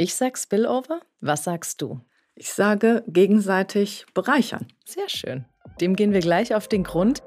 [0.00, 1.00] Ich sag Spillover.
[1.20, 2.00] Was sagst du?
[2.36, 4.68] Ich sage gegenseitig bereichern.
[4.84, 5.44] Sehr schön.
[5.80, 7.20] Dem gehen wir gleich auf den Grund.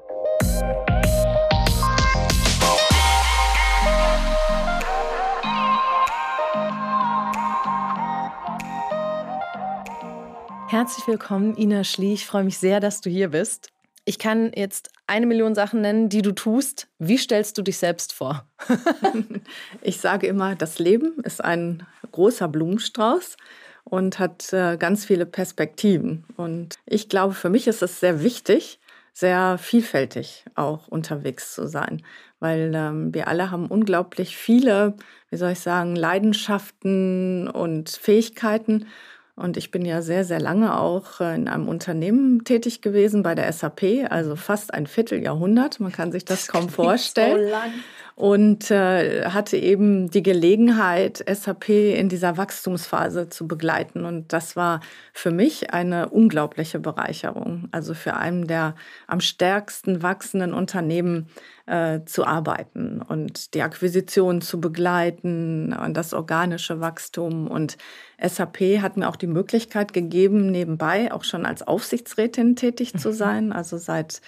[10.70, 12.14] Herzlich willkommen, Ina Schlie.
[12.14, 13.68] Ich freue mich sehr, dass du hier bist.
[14.06, 16.88] Ich kann jetzt eine Million Sachen nennen, die du tust.
[16.98, 18.46] Wie stellst du dich selbst vor?
[19.82, 23.36] ich sage immer, das Leben ist ein großer Blumenstrauß
[23.84, 26.24] und hat äh, ganz viele Perspektiven.
[26.38, 28.80] Und ich glaube, für mich ist es sehr wichtig,
[29.12, 32.02] sehr vielfältig auch unterwegs zu sein,
[32.40, 34.96] weil ähm, wir alle haben unglaublich viele,
[35.28, 38.86] wie soll ich sagen, Leidenschaften und Fähigkeiten.
[39.34, 43.34] Und ich bin ja sehr, sehr lange auch äh, in einem Unternehmen tätig gewesen bei
[43.34, 45.80] der SAP, also fast ein Vierteljahrhundert.
[45.80, 47.46] Man kann sich das, das kaum vorstellen.
[47.46, 47.72] So lang
[48.14, 54.04] und äh, hatte eben die Gelegenheit, SAP in dieser Wachstumsphase zu begleiten.
[54.04, 54.80] Und das war
[55.12, 57.68] für mich eine unglaubliche Bereicherung.
[57.72, 58.74] Also für einen der
[59.06, 61.28] am stärksten wachsenden Unternehmen
[61.66, 67.46] äh, zu arbeiten und die Akquisition zu begleiten und das organische Wachstum.
[67.46, 67.78] Und
[68.20, 73.14] SAP hat mir auch die Möglichkeit gegeben, nebenbei auch schon als Aufsichtsrätin tätig zu mhm.
[73.14, 73.52] sein.
[73.52, 74.20] Also seit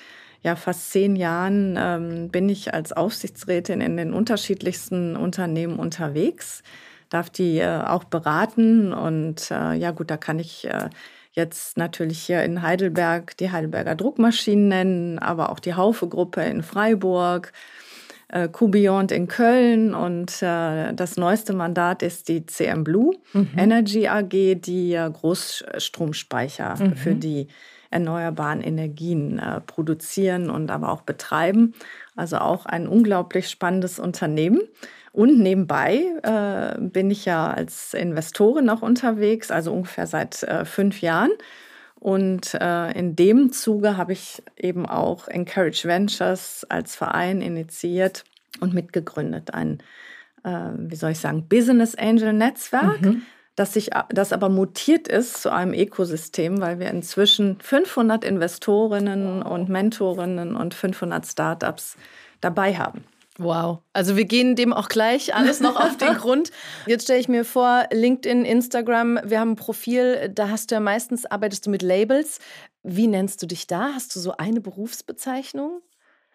[0.45, 6.63] ja, fast zehn Jahren ähm, bin ich als Aufsichtsrätin in den unterschiedlichsten Unternehmen unterwegs,
[7.09, 10.91] darf die äh, auch beraten und äh, ja gut, da kann ich äh,
[11.33, 17.53] jetzt natürlich hier in Heidelberg die Heidelberger Druckmaschinen nennen, aber auch die Haufe-Gruppe in Freiburg,
[18.29, 23.49] äh, Q-Beyond in Köln und äh, das neueste Mandat ist die CM Blue mhm.
[23.57, 26.97] Energy AG, die äh, Großstromspeicher mhm.
[26.97, 27.49] für die
[27.95, 31.75] erneuerbaren Energien äh, produzieren und aber auch betreiben.
[32.17, 34.61] Also auch ein unglaublich spannendes Unternehmen.
[35.13, 41.01] Und nebenbei äh, bin ich ja als Investorin auch unterwegs, also ungefähr seit äh, fünf
[41.01, 41.31] Jahren.
[41.95, 48.25] Und äh, in dem Zuge habe ich eben auch Encourage Ventures als Verein initiiert
[48.61, 49.55] und mitgegründet.
[49.55, 49.79] Ein,
[50.43, 53.01] äh, wie soll ich sagen, Business Angel Netzwerk.
[53.01, 53.23] Mhm
[53.57, 59.69] dass sich das aber mutiert ist zu einem Ökosystem, weil wir inzwischen 500 Investorinnen und
[59.69, 61.97] Mentorinnen und 500 Startups
[62.41, 63.05] dabei haben.
[63.39, 63.81] Wow.
[63.93, 66.53] Also wir gehen dem auch gleich alles noch auf den Grund.
[66.87, 70.81] Jetzt stelle ich mir vor, LinkedIn, Instagram, wir haben ein Profil, da hast du ja
[70.81, 72.39] meistens, arbeitest du mit Labels.
[72.85, 73.91] Wie nennst du dich da?
[73.95, 75.81] Hast du so eine Berufsbezeichnung?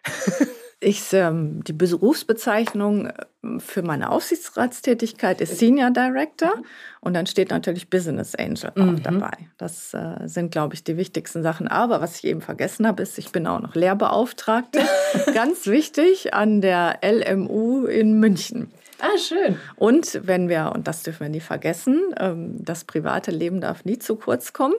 [0.82, 3.12] Ich, ähm, die Berufsbezeichnung äh,
[3.58, 6.64] für meine Aufsichtsratstätigkeit ist Senior Director mhm.
[7.00, 9.02] und dann steht natürlich Business Angel auch mhm.
[9.02, 9.32] dabei.
[9.58, 11.68] Das äh, sind, glaube ich, die wichtigsten Sachen.
[11.68, 14.80] Aber was ich eben vergessen habe, ist, ich bin auch noch Lehrbeauftragte.
[15.34, 18.70] Ganz wichtig an der LMU in München.
[19.00, 19.58] Ah, schön.
[19.76, 23.98] Und wenn wir, und das dürfen wir nie vergessen, ähm, das private Leben darf nie
[23.98, 24.74] zu kurz kommen.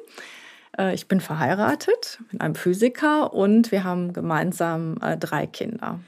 [0.77, 5.99] Äh, ich bin verheiratet mit einem Physiker und wir haben gemeinsam äh, drei Kinder.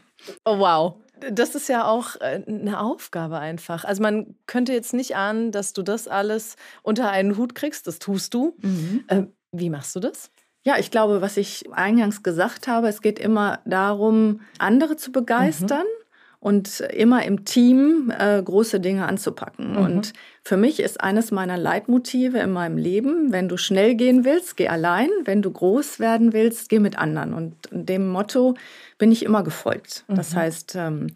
[0.46, 0.96] Oh, wow.
[1.32, 3.86] Das ist ja auch äh, eine Aufgabe einfach.
[3.86, 7.88] Also man könnte jetzt nicht ahnen, dass du das alles unter einen Hut kriegst.
[7.88, 8.56] Das tust du.
[8.62, 9.32] Mhm.
[9.52, 10.32] Wie machst du das?
[10.66, 15.84] Ja, ich glaube, was ich eingangs gesagt habe, es geht immer darum, andere zu begeistern.
[15.84, 16.03] Mhm
[16.44, 19.72] und immer im Team äh, große Dinge anzupacken.
[19.72, 19.78] Mhm.
[19.78, 24.58] Und für mich ist eines meiner Leitmotive in meinem Leben, wenn du schnell gehen willst,
[24.58, 27.34] geh allein, wenn du groß werden willst, geh mit anderen.
[27.34, 28.56] Und dem Motto
[28.98, 30.04] bin ich immer gefolgt.
[30.10, 30.16] Mhm.
[30.16, 31.08] Das heißt, ähm,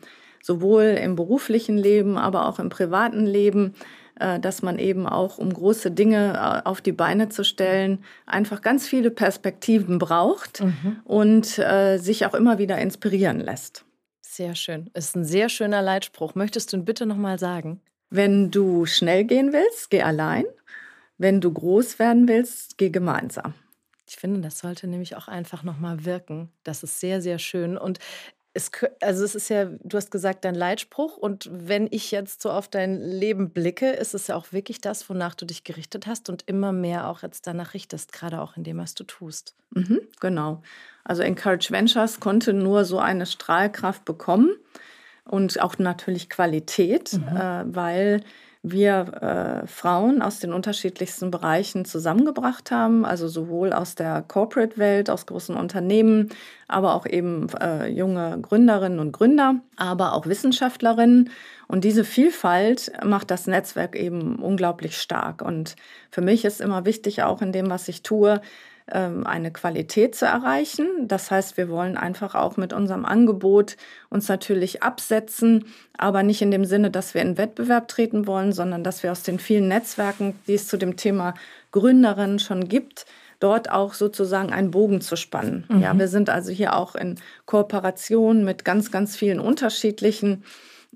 [0.41, 3.73] sowohl im beruflichen Leben, aber auch im privaten Leben,
[4.21, 8.61] äh, dass man eben auch, um große Dinge äh, auf die Beine zu stellen, einfach
[8.61, 11.01] ganz viele Perspektiven braucht mhm.
[11.03, 13.83] und äh, sich auch immer wieder inspirieren lässt.
[14.37, 14.91] Sehr schön.
[14.93, 16.35] Ist ein sehr schöner Leitspruch.
[16.35, 17.81] Möchtest du ihn bitte nochmal sagen?
[18.11, 20.45] Wenn du schnell gehen willst, geh allein.
[21.17, 23.55] Wenn du groß werden willst, geh gemeinsam.
[24.07, 26.51] Ich finde, das sollte nämlich auch einfach nochmal wirken.
[26.63, 27.79] Das ist sehr, sehr schön.
[27.79, 27.97] Und
[28.53, 28.69] es,
[29.01, 31.17] also es ist ja, du hast gesagt, dein Leitspruch.
[31.17, 35.09] Und wenn ich jetzt so auf dein Leben blicke, ist es ja auch wirklich das,
[35.09, 38.63] wonach du dich gerichtet hast und immer mehr auch jetzt danach richtest, gerade auch in
[38.63, 39.55] dem, was du tust.
[39.71, 40.61] Mhm, genau.
[41.07, 44.49] Also Encourage Ventures konnte nur so eine Strahlkraft bekommen
[45.23, 47.37] und auch natürlich Qualität, mhm.
[47.37, 48.21] äh, weil
[48.61, 55.25] wir äh, Frauen aus den unterschiedlichsten Bereichen zusammengebracht haben, also sowohl aus der Corporate-Welt, aus
[55.25, 56.27] großen Unternehmen,
[56.67, 61.29] aber auch eben äh, junge Gründerinnen und Gründer, aber auch Wissenschaftlerinnen.
[61.69, 65.41] Und diese Vielfalt macht das Netzwerk eben unglaublich stark.
[65.41, 65.77] Und
[66.11, 68.41] für mich ist immer wichtig, auch in dem, was ich tue,
[68.93, 70.87] eine Qualität zu erreichen.
[71.07, 73.75] Das heißt, wir wollen einfach auch mit unserem Angebot
[74.09, 75.65] uns natürlich absetzen,
[75.97, 79.23] aber nicht in dem Sinne, dass wir in Wettbewerb treten wollen, sondern dass wir aus
[79.23, 81.33] den vielen Netzwerken, die es zu dem Thema
[81.71, 83.05] Gründerinnen schon gibt,
[83.39, 85.65] dort auch sozusagen einen Bogen zu spannen.
[85.67, 85.81] Mhm.
[85.81, 90.43] Ja, wir sind also hier auch in Kooperation mit ganz, ganz vielen unterschiedlichen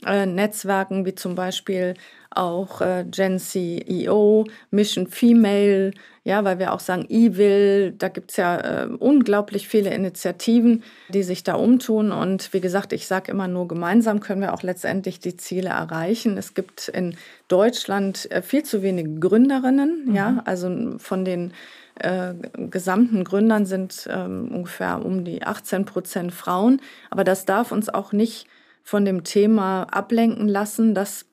[0.06, 1.94] äh, Netzwerken, wie zum Beispiel
[2.32, 5.92] auch äh, Gen CEO, Mission Female,
[6.24, 11.44] ja, weil wir auch sagen, Evil, da gibt's ja äh, unglaublich viele Initiativen, die sich
[11.44, 12.12] da umtun.
[12.12, 16.38] Und wie gesagt, ich sage immer nur, gemeinsam können wir auch letztendlich die Ziele erreichen.
[16.38, 17.16] Es gibt in
[17.48, 20.16] Deutschland äh, viel zu wenige Gründerinnen, mhm.
[20.16, 21.54] ja, also von den
[21.96, 22.34] äh,
[22.70, 26.82] gesamten Gründern sind ähm, ungefähr um die 18 Prozent Frauen.
[27.10, 28.46] Aber das darf uns auch nicht
[28.84, 31.26] von dem Thema ablenken lassen, dass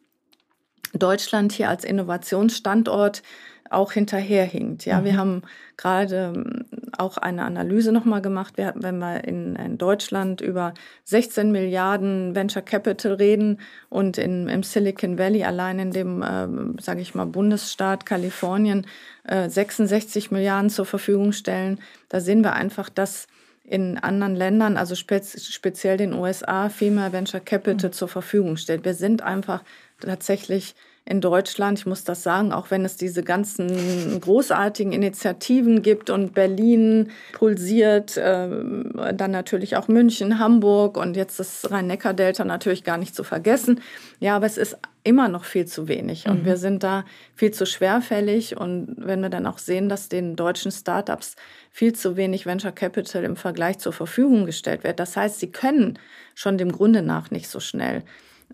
[0.95, 3.23] Deutschland hier als Innovationsstandort
[3.71, 4.85] auch hinterherhinkt.
[4.85, 5.05] Ja, mhm.
[5.05, 5.43] wir haben
[5.77, 6.65] gerade ähm,
[6.97, 8.57] auch eine Analyse nochmal gemacht.
[8.57, 10.75] Wir, wenn wir in, in, Deutschland über
[11.05, 17.01] 16 Milliarden Venture Capital reden und in, im Silicon Valley allein in dem, äh, sage
[17.01, 18.87] ich mal, Bundesstaat Kalifornien
[19.25, 23.27] äh, 66 Milliarden zur Verfügung stellen, da sehen wir einfach, dass
[23.69, 27.93] in anderen Ländern, also speziell den USA, viel mehr Venture Capital mhm.
[27.93, 28.85] zur Verfügung stellt.
[28.85, 29.63] Wir sind einfach
[30.01, 30.75] tatsächlich
[31.09, 36.35] in Deutschland, ich muss das sagen, auch wenn es diese ganzen großartigen Initiativen gibt und
[36.35, 38.49] Berlin pulsiert, äh,
[39.15, 43.81] dann natürlich auch München, Hamburg und jetzt das Rhein-Neckar-Delta natürlich gar nicht zu vergessen.
[44.21, 46.45] Ja, aber es ist immer noch viel zu wenig und mhm.
[46.45, 50.71] wir sind da viel zu schwerfällig und wenn wir dann auch sehen, dass den deutschen
[50.71, 51.37] Startups
[51.71, 55.99] viel zu wenig Venture Capital im Vergleich zur Verfügung gestellt wird, das heißt, sie können
[56.35, 58.03] schon dem Grunde nach nicht so schnell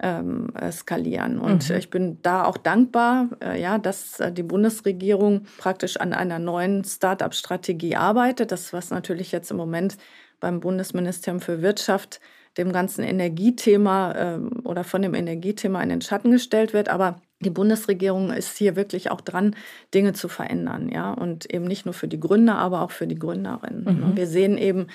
[0.01, 1.39] ähm, skalieren.
[1.39, 1.77] Und mhm.
[1.77, 6.85] ich bin da auch dankbar, äh, ja, dass äh, die Bundesregierung praktisch an einer neuen
[6.85, 8.51] Start-up-Strategie arbeitet.
[8.51, 9.97] Das, was natürlich jetzt im Moment
[10.41, 12.21] beim Bundesministerium für Wirtschaft
[12.59, 16.89] dem ganzen Energiethema äh, oder von dem Energiethema in den Schatten gestellt wird.
[16.89, 19.55] Aber die Bundesregierung ist hier wirklich auch dran,
[19.93, 23.19] Dinge zu verändern, ja, und eben nicht nur für die Gründer, aber auch für die
[23.19, 23.85] Gründerinnen.
[23.85, 24.17] Mhm.
[24.17, 24.87] Wir sehen eben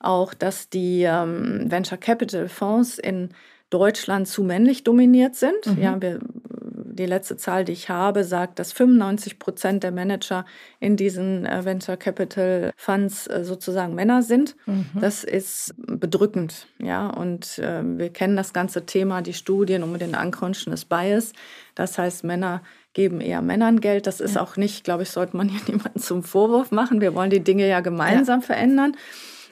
[0.00, 3.30] auch, dass die ähm, Venture Capital Fonds in
[3.70, 5.66] Deutschland zu männlich dominiert sind.
[5.66, 5.82] Mhm.
[5.82, 6.20] Ja, wir,
[6.98, 10.44] die letzte Zahl, die ich habe, sagt, dass 95 Prozent der Manager
[10.80, 14.56] in diesen äh, Venture Capital Funds äh, sozusagen Männer sind.
[14.66, 14.86] Mhm.
[15.00, 16.66] Das ist bedrückend.
[16.78, 21.32] Ja, und äh, wir kennen das ganze Thema, die Studien um den Unconscious Bias.
[21.74, 22.62] Das heißt, Männer
[22.94, 24.06] geben eher Männern Geld.
[24.06, 24.42] Das ist ja.
[24.42, 27.00] auch nicht, glaube ich, sollte man hier niemanden zum Vorwurf machen.
[27.00, 28.46] Wir wollen die Dinge ja gemeinsam ja.
[28.46, 28.96] verändern.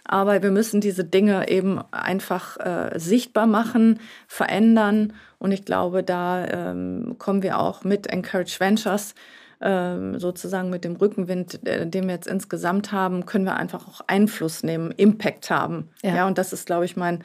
[0.06, 5.12] Aber wir müssen diese Dinge eben einfach äh, sichtbar machen, verändern.
[5.38, 9.14] Und ich glaube, da ähm, kommen wir auch mit Encourage Ventures
[9.60, 14.00] ähm, sozusagen mit dem Rückenwind, äh, den wir jetzt insgesamt haben, können wir einfach auch
[14.06, 15.88] Einfluss nehmen, Impact haben.
[16.02, 17.24] Ja, ja und das ist, glaube ich, mein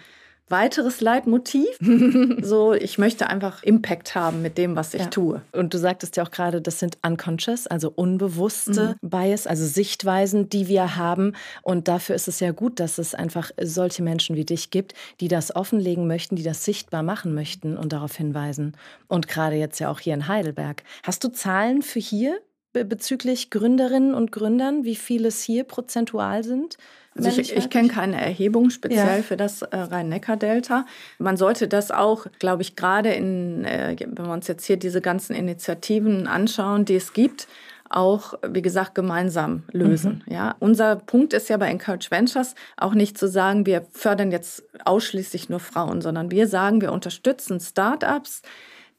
[0.51, 1.67] weiteres Leitmotiv.
[2.41, 5.07] so, ich möchte einfach Impact haben mit dem, was ich ja.
[5.07, 5.41] tue.
[5.51, 9.09] Und du sagtest ja auch gerade, das sind unconscious, also unbewusste mhm.
[9.09, 11.33] Bias, also Sichtweisen, die wir haben.
[11.61, 15.27] Und dafür ist es ja gut, dass es einfach solche Menschen wie dich gibt, die
[15.27, 18.75] das offenlegen möchten, die das sichtbar machen möchten und darauf hinweisen.
[19.07, 20.83] Und gerade jetzt ja auch hier in Heidelberg.
[21.03, 22.39] Hast du Zahlen für hier
[22.73, 26.77] bezüglich Gründerinnen und Gründern, wie viele es hier prozentual sind?
[27.17, 29.23] Also ich, ich kenne keine Erhebung speziell ja.
[29.23, 30.85] für das äh, Rhein-Neckar-Delta.
[31.19, 35.01] Man sollte das auch, glaube ich, gerade in, äh, wenn wir uns jetzt hier diese
[35.01, 37.47] ganzen Initiativen anschauen, die es gibt,
[37.89, 40.23] auch, wie gesagt, gemeinsam lösen.
[40.25, 40.33] Mhm.
[40.33, 44.63] Ja, unser Punkt ist ja bei Encourage Ventures auch nicht zu sagen, wir fördern jetzt
[44.85, 48.41] ausschließlich nur Frauen, sondern wir sagen, wir unterstützen Startups,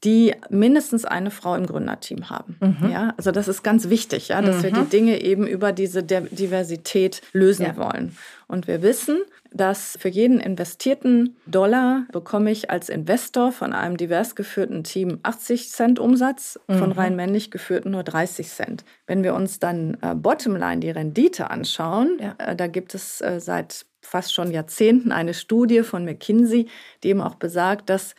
[0.05, 2.57] die mindestens eine Frau im Gründerteam haben.
[2.61, 2.91] Mhm.
[2.91, 4.63] Ja, also das ist ganz wichtig, ja, dass mhm.
[4.63, 4.91] wir die mhm.
[4.91, 7.77] Dinge eben über diese Diversität lösen ja.
[7.77, 8.17] wollen.
[8.49, 9.19] Und wir wissen,
[9.55, 15.71] dass für jeden investierten Dollar bekomme ich als Investor von einem divers geführten Team 80
[15.71, 16.79] Cent Umsatz, mhm.
[16.79, 18.85] von rein männlich geführten nur 30 Cent.
[19.07, 22.35] Wenn wir uns dann äh, Bottomline, die Rendite anschauen, ja.
[22.39, 26.69] äh, da gibt es äh, seit fast schon Jahrzehnten eine Studie von McKinsey,
[27.03, 28.15] die eben auch besagt, dass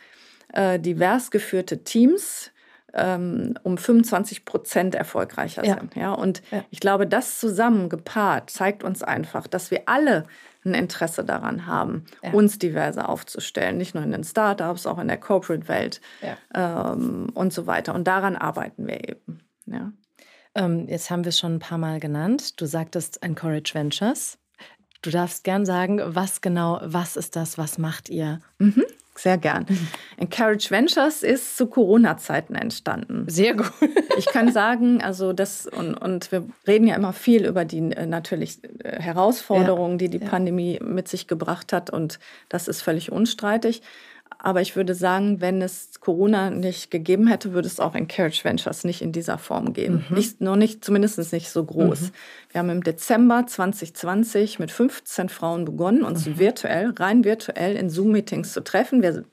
[0.54, 2.50] äh, divers geführte Teams
[2.94, 5.74] ähm, um 25 Prozent erfolgreicher ja.
[5.74, 5.96] sind.
[5.96, 6.12] Ja?
[6.12, 6.64] Und ja.
[6.70, 10.26] ich glaube, das zusammen gepaart zeigt uns einfach, dass wir alle
[10.64, 12.32] ein Interesse daran haben, ja.
[12.32, 16.00] uns diverser aufzustellen, nicht nur in den Startups, auch in der Corporate-Welt
[16.54, 17.94] ähm, und so weiter.
[17.94, 19.40] Und daran arbeiten wir eben.
[19.66, 19.92] Ja.
[20.54, 22.60] Ähm, jetzt haben wir es schon ein paar Mal genannt.
[22.60, 24.38] Du sagtest Encourage Ventures.
[25.02, 28.40] Du darfst gern sagen, was genau, was ist das, was macht ihr?
[28.58, 28.84] Mhm.
[29.16, 29.66] Sehr gern.
[30.16, 33.24] Encourage Ventures ist zu Corona-Zeiten entstanden.
[33.28, 33.72] Sehr gut.
[34.16, 38.06] Ich kann sagen, also das, und, und wir reden ja immer viel über die äh,
[38.06, 40.06] natürlich äh, Herausforderungen, ja.
[40.06, 40.30] die die ja.
[40.30, 41.90] Pandemie mit sich gebracht hat.
[41.90, 43.82] Und das ist völlig unstreitig.
[44.38, 48.84] Aber ich würde sagen, wenn es Corona nicht gegeben hätte, würde es auch Encourage Ventures
[48.84, 50.04] nicht in dieser Form geben.
[50.08, 50.16] Mhm.
[50.16, 52.00] Nicht, noch nicht, zumindest nicht so groß.
[52.00, 52.10] Mhm.
[52.50, 56.38] Wir haben im Dezember 2020 mit 15 Frauen begonnen, uns mhm.
[56.38, 59.02] virtuell, rein virtuell in Zoom-Meetings zu treffen.
[59.02, 59.24] Wir,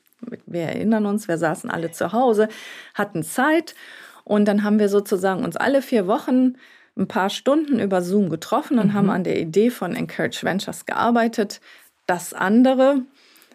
[0.45, 2.47] wir erinnern uns, wir saßen alle zu Hause,
[2.93, 3.75] hatten Zeit
[4.23, 6.55] und dann haben wir sozusagen uns alle vier Wochen
[6.97, 9.11] ein paar Stunden über Zoom getroffen und haben mhm.
[9.11, 11.61] an der Idee von Encourage Ventures gearbeitet.
[12.05, 13.01] Das andere,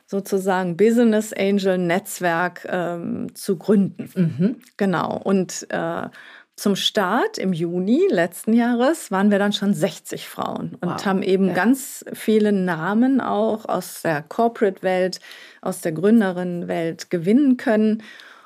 [0.07, 4.11] sozusagen Business Angel Netzwerk ähm, zu gründen.
[4.15, 4.57] Mhm.
[4.77, 5.21] Genau.
[5.23, 6.09] Und äh,
[6.57, 11.05] zum Start im Juni letzten Jahres waren wir dann schon 60 Frauen und wow.
[11.05, 11.55] haben eben ja.
[11.55, 15.21] ganz viele Namen auch aus der Corporate-Welt,
[15.61, 18.03] aus der Gründerinnenwelt gewinnen können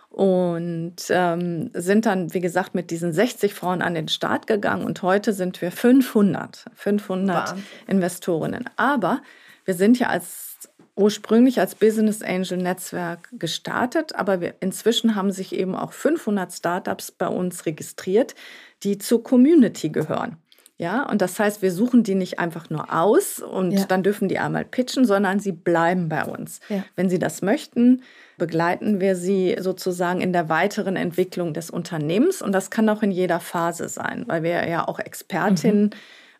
[0.08, 5.02] und ähm, sind dann, wie gesagt, mit diesen 60 Frauen an den Start gegangen und
[5.02, 7.64] heute sind wir 500, 500 Wahnsinn.
[7.86, 8.64] Investorinnen.
[8.74, 9.22] Aber
[9.64, 10.49] wir sind ja als
[10.96, 17.10] ursprünglich als Business Angel Netzwerk gestartet, aber wir, inzwischen haben sich eben auch 500 Startups
[17.10, 18.34] bei uns registriert,
[18.82, 20.36] die zur Community gehören.
[20.78, 23.84] Ja, und das heißt, wir suchen die nicht einfach nur aus und ja.
[23.84, 26.60] dann dürfen die einmal pitchen, sondern sie bleiben bei uns.
[26.70, 26.84] Ja.
[26.96, 28.02] Wenn sie das möchten,
[28.38, 33.10] begleiten wir sie sozusagen in der weiteren Entwicklung des Unternehmens und das kann auch in
[33.10, 35.90] jeder Phase sein, weil wir ja auch Expertinnen mhm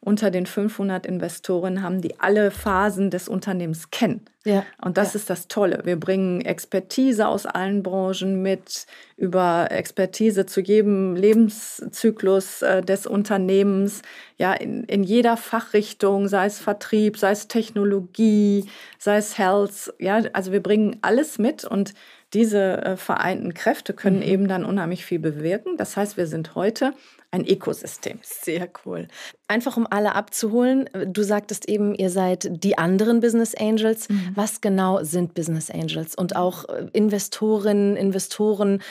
[0.03, 4.25] unter den 500 Investoren haben, die alle Phasen des Unternehmens kennen.
[4.47, 4.65] Ja.
[4.83, 5.21] Und das ja.
[5.21, 5.83] ist das Tolle.
[5.85, 8.87] Wir bringen Expertise aus allen Branchen mit,
[9.19, 14.01] über Expertise zu jedem Lebenszyklus äh, des Unternehmens,
[14.39, 18.65] ja, in, in jeder Fachrichtung, sei es Vertrieb, sei es Technologie,
[18.99, 21.93] sei es Health, ja, also wir bringen alles mit und
[22.33, 24.23] diese äh, vereinten Kräfte können mhm.
[24.23, 25.77] eben dann unheimlich viel bewirken.
[25.77, 26.95] Das heißt, wir sind heute
[27.31, 28.19] ein Ökosystem.
[28.23, 29.07] Sehr cool.
[29.47, 34.09] Einfach um alle abzuholen, du sagtest eben, ihr seid die anderen Business Angels.
[34.09, 34.33] Mhm.
[34.35, 36.15] Was genau sind Business Angels?
[36.15, 38.83] Und auch äh, Investorinnen, Investoren,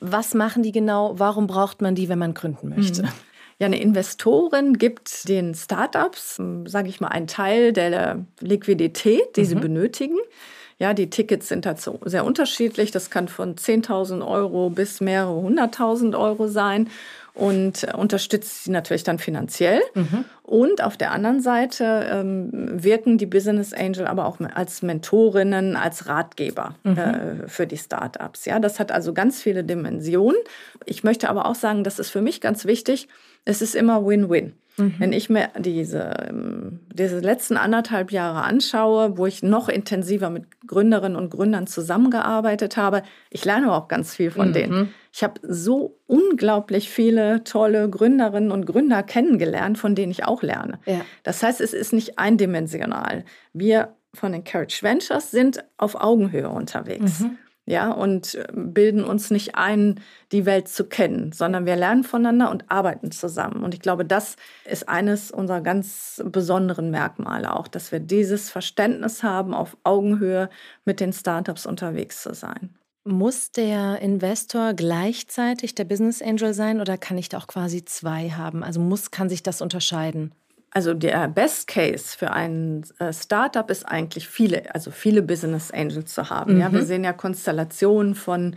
[0.00, 1.18] was machen die genau?
[1.18, 3.02] Warum braucht man die, wenn man gründen möchte?
[3.02, 3.08] Mhm.
[3.58, 9.46] Ja, eine Investorin gibt den Startups, sage ich mal, einen Teil der Liquidität, die mhm.
[9.46, 10.18] sie benötigen.
[10.78, 12.90] Ja, die Tickets sind dazu sehr unterschiedlich.
[12.90, 16.90] Das kann von 10.000 Euro bis mehrere hunderttausend Euro sein
[17.36, 19.80] und unterstützt sie natürlich dann finanziell.
[19.94, 20.24] Mhm.
[20.42, 26.06] Und auf der anderen Seite ähm, wirken die Business Angel aber auch als Mentorinnen, als
[26.06, 26.98] Ratgeber mhm.
[26.98, 28.46] äh, für die Startups.
[28.46, 30.40] Ja, das hat also ganz viele Dimensionen.
[30.86, 33.06] Ich möchte aber auch sagen, das ist für mich ganz wichtig.
[33.44, 34.54] Es ist immer Win-Win.
[34.78, 34.94] Mhm.
[34.98, 40.44] Wenn ich mir diese, ähm, diese letzten anderthalb Jahre anschaue, wo ich noch intensiver mit
[40.66, 44.52] Gründerinnen und Gründern zusammengearbeitet habe, ich lerne auch ganz viel von mhm.
[44.52, 44.94] denen.
[45.12, 50.78] Ich habe so unglaublich viele tolle Gründerinnen und Gründer kennengelernt, von denen ich auch lerne.
[50.84, 51.00] Ja.
[51.22, 53.24] Das heißt, es ist nicht eindimensional.
[53.52, 57.20] Wir von Encourage Ventures sind auf Augenhöhe unterwegs.
[57.20, 62.04] Mhm ja, und äh, bilden uns nicht ein, die Welt zu kennen, sondern wir lernen
[62.04, 63.64] voneinander und arbeiten zusammen.
[63.64, 69.24] Und ich glaube, das ist eines unserer ganz besonderen Merkmale auch, dass wir dieses Verständnis
[69.24, 70.48] haben, auf Augenhöhe
[70.84, 72.76] mit den Startups unterwegs zu sein.
[73.04, 78.30] Muss der Investor gleichzeitig der Business Angel sein oder kann ich da auch quasi zwei
[78.30, 78.62] haben?
[78.62, 80.32] Also muss, kann sich das unterscheiden?
[80.70, 86.12] Also der Best Case für ein äh, Startup ist eigentlich viele, also viele Business Angels
[86.12, 86.54] zu haben.
[86.54, 86.60] Mhm.
[86.60, 86.86] Ja, wir mhm.
[86.86, 88.56] sehen ja Konstellationen von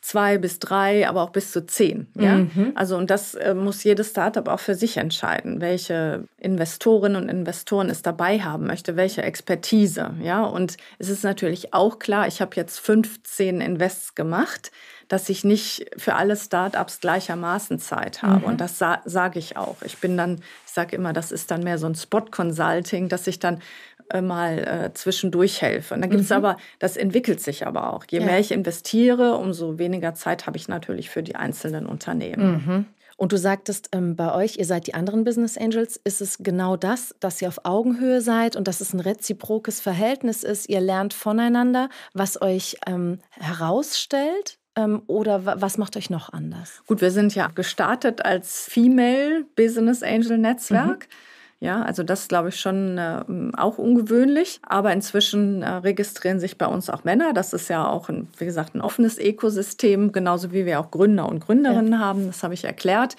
[0.00, 2.06] zwei bis drei, aber auch bis zu zehn.
[2.14, 2.36] Ja?
[2.36, 2.72] Mhm.
[2.74, 7.90] Also und das äh, muss jedes Startup auch für sich entscheiden, welche Investorinnen und Investoren
[7.90, 10.14] es dabei haben möchte, welche Expertise.
[10.22, 14.70] Ja, und es ist natürlich auch klar, ich habe jetzt 15 Invests gemacht
[15.08, 18.40] dass ich nicht für alle Startups gleichermaßen Zeit habe.
[18.40, 18.44] Mhm.
[18.44, 19.76] Und das sa sage ich auch.
[19.82, 20.36] Ich bin dann,
[20.66, 23.60] ich sage immer, das ist dann mehr so ein Spot-Consulting, dass ich dann
[24.10, 25.94] äh, mal äh, zwischendurch helfe.
[25.94, 26.36] Und dann gibt es mhm.
[26.36, 28.04] aber, das entwickelt sich aber auch.
[28.08, 28.26] Je ja.
[28.26, 32.64] mehr ich investiere, umso weniger Zeit habe ich natürlich für die einzelnen Unternehmen.
[32.66, 32.86] Mhm.
[33.18, 36.76] Und du sagtest ähm, bei euch, ihr seid die anderen Business Angels, ist es genau
[36.76, 40.68] das, dass ihr auf Augenhöhe seid und dass es ein reziprokes Verhältnis ist.
[40.68, 44.58] Ihr lernt voneinander, was euch ähm, herausstellt
[45.06, 46.82] oder was macht euch noch anders?
[46.86, 51.08] Gut, wir sind ja gestartet als Female Business Angel Netzwerk.
[51.08, 51.14] Mhm.
[51.60, 53.24] Ja, also das glaube ich schon äh,
[53.56, 54.60] auch ungewöhnlich.
[54.62, 57.32] Aber inzwischen äh, registrieren sich bei uns auch Männer.
[57.32, 61.28] Das ist ja auch, ein, wie gesagt, ein offenes Ökosystem, genauso wie wir auch Gründer
[61.28, 61.98] und Gründerinnen ja.
[61.98, 62.28] haben.
[62.28, 63.16] Das habe ich erklärt.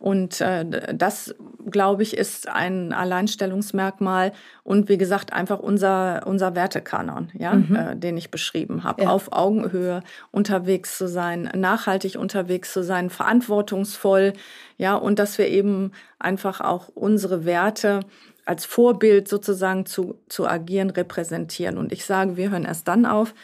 [0.00, 0.64] Und äh,
[0.94, 1.34] das,
[1.70, 4.32] glaube ich, ist ein Alleinstellungsmerkmal
[4.64, 7.76] und wie gesagt einfach unser, unser Wertekanon, ja, mhm.
[7.76, 9.02] äh, den ich beschrieben habe.
[9.02, 9.10] Ja.
[9.10, 14.32] Auf Augenhöhe unterwegs zu sein, nachhaltig unterwegs zu sein, verantwortungsvoll,
[14.78, 18.00] ja, und dass wir eben einfach auch unsere Werte
[18.46, 21.76] als Vorbild sozusagen zu, zu agieren, repräsentieren.
[21.76, 23.34] Und ich sage, wir hören erst dann auf,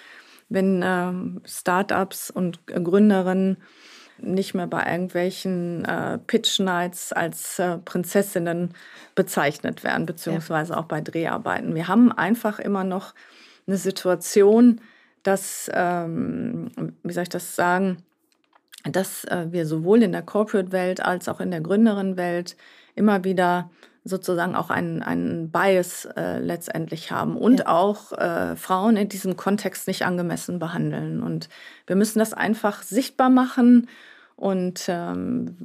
[0.49, 1.13] wenn äh,
[1.45, 3.59] Startups und Gründerinnen
[4.19, 8.75] nicht mehr bei irgendwelchen äh, Pitch Nights als äh, Prinzessinnen
[9.15, 10.79] bezeichnet werden, beziehungsweise ja.
[10.79, 11.75] auch bei Dreharbeiten.
[11.75, 13.15] Wir haben einfach immer noch
[13.67, 14.81] eine Situation,
[15.23, 16.71] dass, ähm,
[17.03, 17.99] wie soll ich das sagen,
[18.85, 22.57] dass äh, wir sowohl in der Corporate-Welt als auch in der Gründerin-Welt
[22.95, 23.71] immer wieder
[24.07, 27.67] sozusagen auch einen, einen Bias äh, letztendlich haben und ja.
[27.67, 31.23] auch äh, Frauen in diesem Kontext nicht angemessen behandeln.
[31.23, 31.49] Und
[31.87, 33.89] wir müssen das einfach sichtbar machen
[34.37, 35.57] und ähm,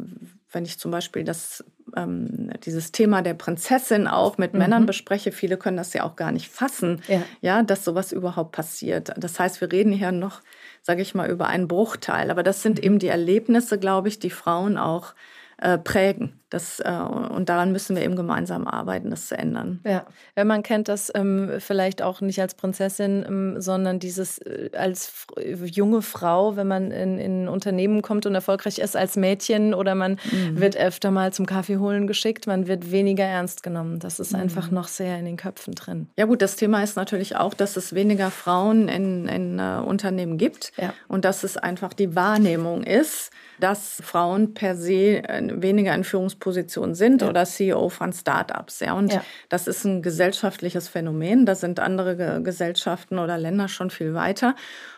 [0.52, 1.64] wenn ich zum Beispiel das,
[1.96, 4.60] ähm, dieses Thema der Prinzessin auch mit mhm.
[4.60, 7.22] Männern bespreche, viele können das ja auch gar nicht fassen, ja.
[7.42, 9.14] ja, dass sowas überhaupt passiert.
[9.18, 10.42] Das heißt, wir reden hier noch,
[10.82, 12.32] sage ich mal, über einen Bruchteil.
[12.32, 12.84] Aber das sind mhm.
[12.84, 15.14] eben die Erlebnisse, glaube ich, die Frauen auch
[15.62, 16.42] äh, prägen.
[16.52, 19.80] Das, äh, und daran müssen wir eben gemeinsam arbeiten, das zu ändern.
[19.86, 24.70] Ja, ja man kennt das ähm, vielleicht auch nicht als Prinzessin, ähm, sondern dieses äh,
[24.76, 25.28] als
[25.64, 29.96] junge Frau, wenn man in, in ein Unternehmen kommt und erfolgreich ist als Mädchen oder
[29.96, 30.60] man mhm.
[30.60, 34.00] wird öfter mal zum Kaffee holen geschickt, man wird weniger ernst genommen.
[34.00, 34.42] Das ist mhm.
[34.42, 36.10] einfach noch sehr in den Köpfen drin.
[36.18, 40.38] Ja gut, das Thema ist natürlich auch, dass es weniger Frauen in, in uh, Unternehmen
[40.38, 40.94] gibt ja.
[41.08, 45.22] und dass es einfach die Wahrnehmung ist, dass Frauen per se
[45.56, 47.30] weniger in Führungspositionen sind ja.
[47.30, 48.80] oder CEO von Startups.
[48.80, 49.24] Ja, und ja.
[49.50, 51.46] das ist ein gesellschaftliches Phänomen.
[51.46, 54.56] Da sind andere Gesellschaften oder Länder schon viel weiter.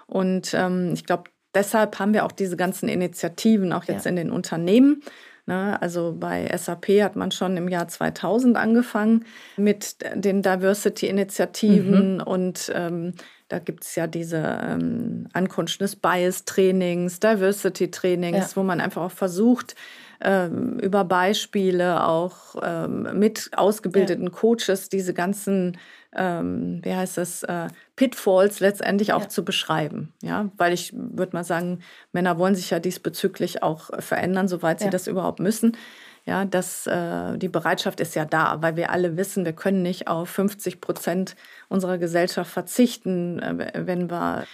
[0.07, 4.09] Und ähm, ich glaube, deshalb haben wir auch diese ganzen Initiativen auch jetzt ja.
[4.09, 5.03] in den Unternehmen.
[5.45, 9.25] Ne, also bei SAP hat man schon im Jahr 2000 angefangen
[9.57, 12.23] mit den Diversity-Initiativen mhm.
[12.23, 13.13] und ähm,
[13.49, 18.55] da gibt es ja diese ähm, Unconscious Bias Trainings, Diversity Trainings, ja.
[18.55, 19.75] wo man einfach auch versucht,
[20.23, 24.31] ähm, über Beispiele auch ähm, mit ausgebildeten ja.
[24.31, 25.77] Coaches diese ganzen,
[26.15, 29.29] ähm, wie heißt das, äh, Pitfalls letztendlich auch ja.
[29.29, 30.13] zu beschreiben.
[30.21, 31.79] Ja, weil ich würde mal sagen,
[32.13, 35.77] Männer wollen sich ja diesbezüglich auch verändern, soweit sie das überhaupt müssen.
[36.25, 40.07] Ja, dass äh, die Bereitschaft ist ja da, weil wir alle wissen, wir können nicht
[40.07, 41.35] auf 50 Prozent
[41.67, 44.45] unserer Gesellschaft verzichten, äh, wenn wir äh,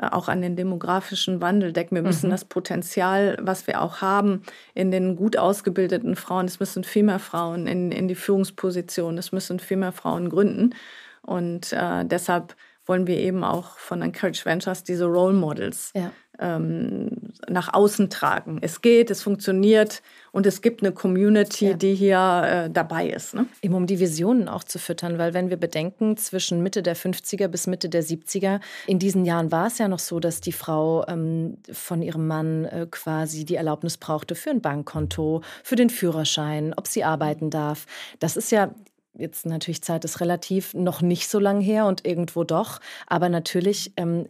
[0.00, 1.94] auch an den demografischen Wandel denken.
[1.94, 2.32] Wir müssen mhm.
[2.32, 4.42] das Potenzial, was wir auch haben,
[4.74, 9.32] in den gut ausgebildeten Frauen, es müssen viel mehr Frauen in, in die Führungsposition, es
[9.32, 10.74] müssen viel mehr Frauen gründen.
[11.22, 12.54] Und äh, deshalb
[12.86, 17.10] wollen wir eben auch von Encourage Ventures diese Role Models ja ähm,
[17.48, 18.58] nach außen tragen.
[18.60, 21.74] Es geht, es funktioniert und es gibt eine Community, ja.
[21.74, 23.34] die hier äh, dabei ist.
[23.34, 23.46] Ne?
[23.62, 27.48] Eben um die Visionen auch zu füttern, weil wenn wir bedenken, zwischen Mitte der 50er
[27.48, 31.06] bis Mitte der 70er, in diesen Jahren war es ja noch so, dass die Frau
[31.08, 36.74] ähm, von ihrem Mann äh, quasi die Erlaubnis brauchte für ein Bankkonto, für den Führerschein,
[36.76, 37.86] ob sie arbeiten darf.
[38.20, 38.70] Das ist ja
[39.14, 43.92] jetzt natürlich Zeit ist relativ noch nicht so lang her und irgendwo doch, aber natürlich
[43.96, 44.28] ähm,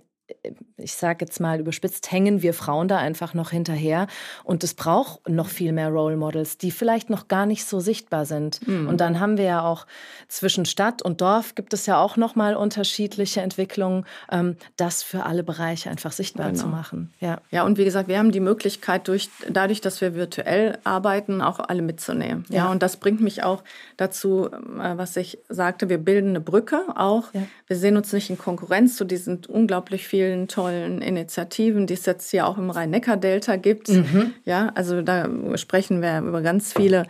[0.77, 4.07] ich sage jetzt mal überspitzt, hängen wir Frauen da einfach noch hinterher.
[4.45, 8.27] Und es braucht noch viel mehr Role Models, die vielleicht noch gar nicht so sichtbar
[8.27, 8.67] sind.
[8.67, 8.89] Mhm.
[8.89, 9.87] Und dann haben wir ja auch
[10.29, 15.25] zwischen Stadt und Dorf gibt es ja auch noch mal unterschiedliche Entwicklungen, ähm, das für
[15.25, 16.63] alle Bereiche einfach sichtbar genau.
[16.63, 17.13] zu machen.
[17.21, 17.41] Ja.
[17.51, 21.59] ja, und wie gesagt, wir haben die Möglichkeit, durch, dadurch, dass wir virtuell arbeiten, auch
[21.59, 22.45] alle mitzunehmen.
[22.49, 23.65] Ja, ja und das bringt mich auch
[23.97, 27.35] dazu, äh, was ich sagte, wir bilden eine Brücke auch.
[27.35, 27.43] Ja.
[27.67, 32.05] Wir sehen uns nicht in Konkurrenz zu diesen unglaublich vielen vielen tollen Initiativen, die es
[32.05, 33.89] jetzt hier auch im Rhein-Neckar-Delta gibt.
[33.89, 34.35] Mhm.
[34.45, 37.07] Ja, also da sprechen wir über ganz viele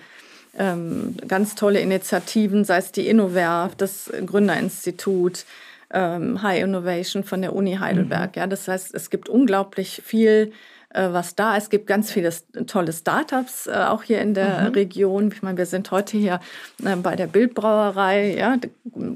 [0.59, 5.47] ähm, ganz tolle Initiativen, sei es die Innoverf, das Gründerinstitut,
[5.91, 8.37] ähm, High Innovation von der Uni Heidelberg.
[8.37, 8.41] Mhm.
[8.41, 10.53] Ja, das heißt, es gibt unglaublich viel
[10.95, 11.57] was da.
[11.57, 12.33] Es gibt ganz viele
[12.67, 14.75] tolle Startups äh, auch hier in der mhm.
[14.75, 15.33] Region.
[15.33, 16.41] Ich meine, wir sind heute hier
[16.83, 18.57] äh, bei der Bildbrauerei, ja,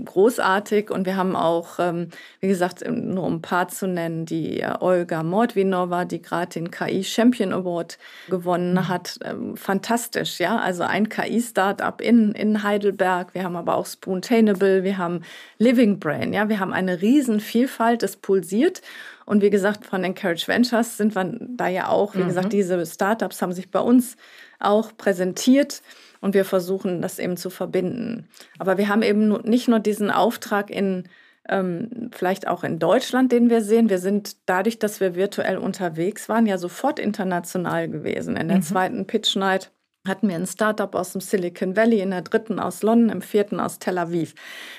[0.04, 0.90] großartig.
[0.90, 2.08] Und wir haben auch, ähm,
[2.40, 7.04] wie gesagt, nur um ein paar zu nennen, die Olga Mordvinova, die gerade den KI
[7.04, 8.88] Champion Award gewonnen mhm.
[8.88, 9.18] hat.
[9.24, 10.58] Ähm, fantastisch, ja.
[10.58, 13.34] Also ein KI-Startup in, in Heidelberg.
[13.34, 15.22] Wir haben aber auch Spoontainable, wir haben
[15.58, 16.50] Living Brain, ja.
[16.50, 18.82] Wir haben eine riesen Vielfalt, es pulsiert.
[19.26, 22.28] Und wie gesagt, von Encourage Ventures sind wir da ja auch, wie mhm.
[22.28, 24.16] gesagt, diese Startups haben sich bei uns
[24.58, 25.82] auch präsentiert
[26.20, 28.28] und wir versuchen das eben zu verbinden.
[28.58, 31.04] Aber wir haben eben nicht nur diesen Auftrag in
[31.48, 33.90] ähm, vielleicht auch in Deutschland, den wir sehen.
[33.90, 38.36] Wir sind dadurch, dass wir virtuell unterwegs waren, ja sofort international gewesen.
[38.36, 38.62] In der mhm.
[38.62, 39.72] zweiten Pitch Night
[40.06, 43.60] hatten wir ein Startup aus dem Silicon Valley, in der dritten aus London, im vierten
[43.60, 44.34] aus Tel Aviv.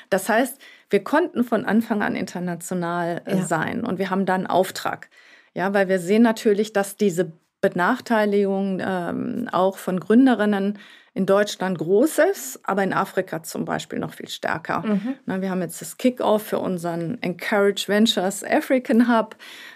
[0.10, 0.60] Das heißt,
[0.94, 3.42] wir konnten von Anfang an international äh, ja.
[3.42, 5.10] sein und wir haben da einen Auftrag.
[5.56, 10.78] Ja, weil wir sehen natürlich, dass diese Benachteiligung ähm, auch von Gründerinnen
[11.16, 14.84] in Deutschland groß ist, aber in Afrika zum Beispiel noch viel stärker.
[14.86, 15.16] Mhm.
[15.26, 19.36] Na, wir haben jetzt das Kickoff für unseren Encourage Ventures African Hub.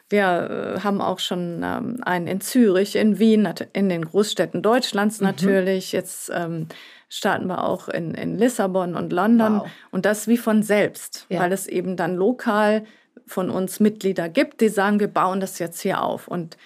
[0.10, 5.20] Wir äh, haben auch schon ähm, einen in Zürich, in Wien, in den Großstädten Deutschlands
[5.20, 5.28] mhm.
[5.28, 5.94] natürlich.
[5.94, 5.98] Mhm.
[5.98, 6.68] Jetzt ähm,
[7.10, 9.60] starten wir auch in, in Lissabon und London.
[9.60, 9.70] Wow.
[9.92, 11.40] Und das wie von selbst, ja.
[11.40, 12.86] weil es eben dann lokal
[13.26, 16.28] von uns Mitglieder gibt, die sagen, wir bauen das jetzt hier auf.
[16.28, 16.58] Und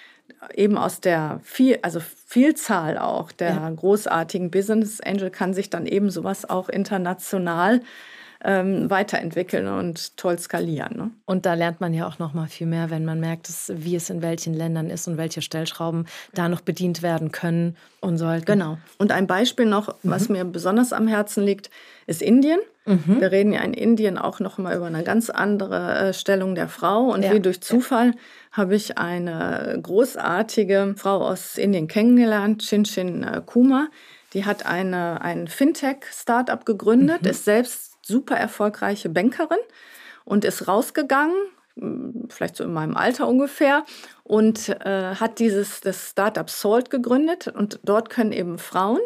[0.56, 3.70] eben aus der viel, also Vielzahl auch der ja.
[3.70, 7.82] großartigen Business Angel kann sich dann eben sowas auch international
[8.44, 10.98] ähm, weiterentwickeln und toll skalieren.
[10.98, 11.12] Ne?
[11.26, 13.96] Und da lernt man ja auch noch mal viel mehr, wenn man merkt, dass, wie
[13.96, 18.46] es in welchen Ländern ist und welche Stellschrauben da noch bedient werden können und sollten.
[18.46, 18.78] Genau.
[18.98, 20.10] Und ein Beispiel noch, mhm.
[20.10, 21.70] was mir besonders am Herzen liegt,
[22.08, 22.60] ist Indien.
[22.86, 23.18] Mhm.
[23.20, 26.68] Wir reden ja in Indien auch noch mal über eine ganz andere äh, Stellung der
[26.68, 27.12] Frau.
[27.12, 27.34] Und ja.
[27.34, 28.14] wie durch Zufall ja.
[28.54, 33.90] habe ich eine großartige Frau aus Indien kennengelernt, Chinchin äh, Kuma.
[34.34, 37.30] Die hat eine, ein Fintech-Startup gegründet, mhm.
[37.30, 39.60] ist selbst super erfolgreiche Bankerin
[40.26, 41.36] und ist rausgegangen,
[42.30, 43.86] vielleicht so in meinem Alter ungefähr,
[44.24, 47.48] und äh, hat dieses das Startup Salt gegründet.
[47.48, 49.00] Und dort können eben Frauen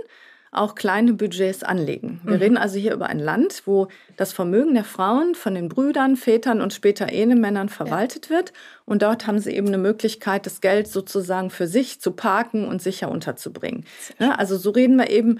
[0.56, 2.22] auch kleine Budgets anlegen.
[2.24, 2.42] Wir mhm.
[2.42, 6.62] reden also hier über ein Land, wo das Vermögen der Frauen von den Brüdern, Vätern
[6.62, 8.38] und später Ehemännern verwaltet ja.
[8.38, 8.54] wird.
[8.86, 12.82] Und dort haben sie eben eine Möglichkeit, das Geld sozusagen für sich zu parken und
[12.82, 13.86] sicher unterzubringen.
[14.18, 15.40] Ja, also so reden wir eben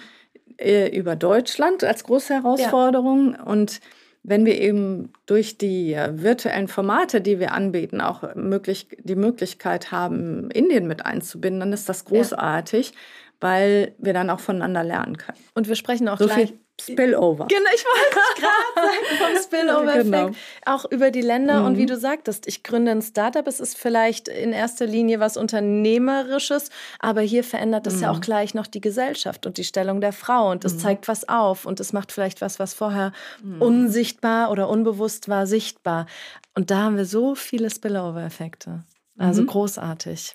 [0.58, 3.34] äh, über Deutschland als große Herausforderung.
[3.34, 3.44] Ja.
[3.44, 3.80] Und
[4.24, 10.50] wenn wir eben durch die virtuellen Formate, die wir anbieten, auch möglich, die Möglichkeit haben,
[10.50, 12.96] Indien mit einzubinden, dann ist das großartig, ja.
[13.40, 15.38] weil wir dann auch voneinander lernen können.
[15.54, 17.48] Und wir sprechen auch so gleich Spillover.
[17.48, 20.12] Genau, ich wollte gerade sagen, vom Spillover-Effekt.
[20.12, 20.32] Genau.
[20.66, 21.62] Auch über die Länder.
[21.62, 21.66] Mhm.
[21.66, 21.88] Und wie mhm.
[21.88, 23.48] du sagtest, ich gründe ein Startup.
[23.48, 28.02] Es ist vielleicht in erster Linie was Unternehmerisches, aber hier verändert es mhm.
[28.04, 28.22] ja auch mhm.
[28.22, 30.52] gleich noch die Gesellschaft und die Stellung der Frau.
[30.52, 30.80] Und es mhm.
[30.80, 33.62] zeigt was auf und es macht vielleicht was, was vorher mhm.
[33.62, 36.08] unsichtbar oder unbewusst war, sichtbar.
[36.56, 38.84] Und da haben wir so viele Spillover-Effekte.
[39.18, 40.34] Also großartig.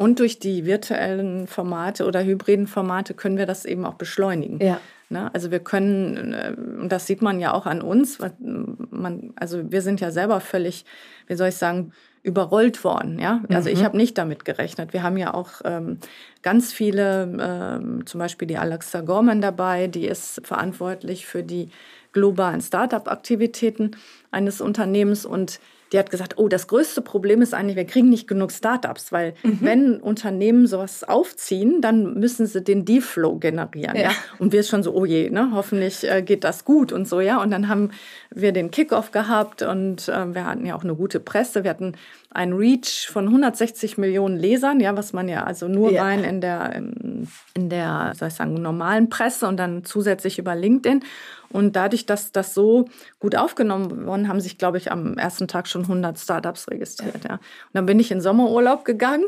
[0.00, 4.58] Und durch die virtuellen Formate oder hybriden Formate können wir das eben auch beschleunigen.
[4.58, 4.80] Ja.
[5.10, 5.28] Ne?
[5.34, 9.82] Also wir können, äh, und das sieht man ja auch an uns, man, also wir
[9.82, 10.86] sind ja selber völlig,
[11.26, 13.18] wie soll ich sagen, überrollt worden.
[13.18, 13.42] Ja?
[13.50, 13.76] Also mhm.
[13.76, 14.94] ich habe nicht damit gerechnet.
[14.94, 15.98] Wir haben ja auch ähm,
[16.40, 21.68] ganz viele, ähm, zum Beispiel die Alexa Gorman dabei, die ist verantwortlich für die
[22.12, 23.98] globalen Startup-Aktivitäten
[24.30, 25.60] eines Unternehmens und
[25.92, 29.34] die hat gesagt, oh, das größte Problem ist eigentlich, wir kriegen nicht genug Startups, weil
[29.42, 29.58] mhm.
[29.60, 33.96] wenn Unternehmen sowas aufziehen, dann müssen sie den Deal-Flow generieren.
[33.96, 34.02] Ja.
[34.02, 34.10] ja.
[34.38, 37.42] Und wir schon so, oh je, ne, hoffentlich äh, geht das gut und so, ja.
[37.42, 37.90] Und dann haben
[38.30, 41.64] wir den Kickoff gehabt und äh, wir hatten ja auch eine gute Presse.
[41.64, 41.94] Wir hatten
[42.32, 46.04] ein Reach von 160 Millionen Lesern, ja, was man ja also nur ja.
[46.04, 51.02] rein in der, in der, soll ich sagen, normalen Presse und dann zusätzlich über LinkedIn.
[51.52, 55.66] Und dadurch, dass das so gut aufgenommen worden, haben sich, glaube ich, am ersten Tag
[55.66, 57.24] schon 100 Startups registriert.
[57.24, 57.34] Ja.
[57.34, 57.40] Und
[57.72, 59.24] dann bin ich in Sommerurlaub gegangen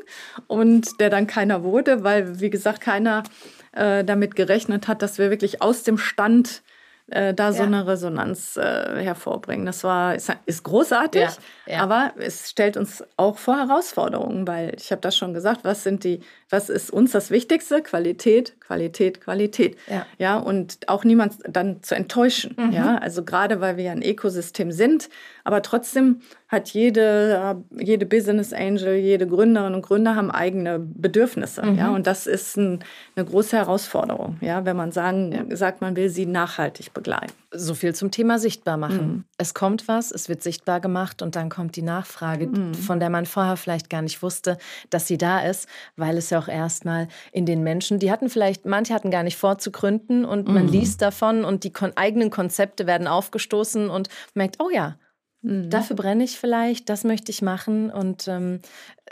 [0.46, 3.24] und der dann keiner wurde, weil, wie gesagt, keiner
[3.72, 6.62] äh, damit gerechnet hat, dass wir wirklich aus dem Stand
[7.12, 9.66] äh, da so eine Resonanz äh, hervorbringen.
[9.66, 11.22] Das war ist, ist großartig,
[11.66, 11.82] ja, ja.
[11.82, 16.04] aber es stellt uns auch vor Herausforderungen, weil ich habe das schon gesagt, was sind
[16.04, 17.82] die, was ist uns das Wichtigste?
[17.82, 19.76] Qualität, Qualität, Qualität.
[19.88, 22.56] Ja, ja und auch niemand dann zu enttäuschen.
[22.58, 22.72] Mhm.
[22.72, 25.08] Ja, also gerade weil wir ja ein Ökosystem sind,
[25.44, 31.64] aber trotzdem hat jede, jede Business Angel, jede Gründerin und Gründer haben eigene Bedürfnisse.
[31.64, 31.78] Mhm.
[31.78, 32.84] Ja, und das ist ein,
[33.16, 35.56] eine große Herausforderung, ja, wenn man sagen, ja.
[35.56, 37.32] sagt, man will sie nachhaltig begleiten.
[37.52, 39.06] So viel zum Thema sichtbar machen.
[39.06, 39.24] Mhm.
[39.38, 42.74] Es kommt was, es wird sichtbar gemacht und dann kommt die Nachfrage, mhm.
[42.74, 44.58] von der man vorher vielleicht gar nicht wusste,
[44.90, 48.66] dass sie da ist, weil es ja auch erstmal in den Menschen, die hatten vielleicht,
[48.66, 50.72] manche hatten gar nicht vor zu gründen und man mhm.
[50.72, 54.96] liest davon und die eigenen Konzepte werden aufgestoßen und merkt, oh ja,
[55.42, 55.70] Mhm.
[55.70, 58.60] Dafür brenne ich vielleicht, das möchte ich machen und ähm,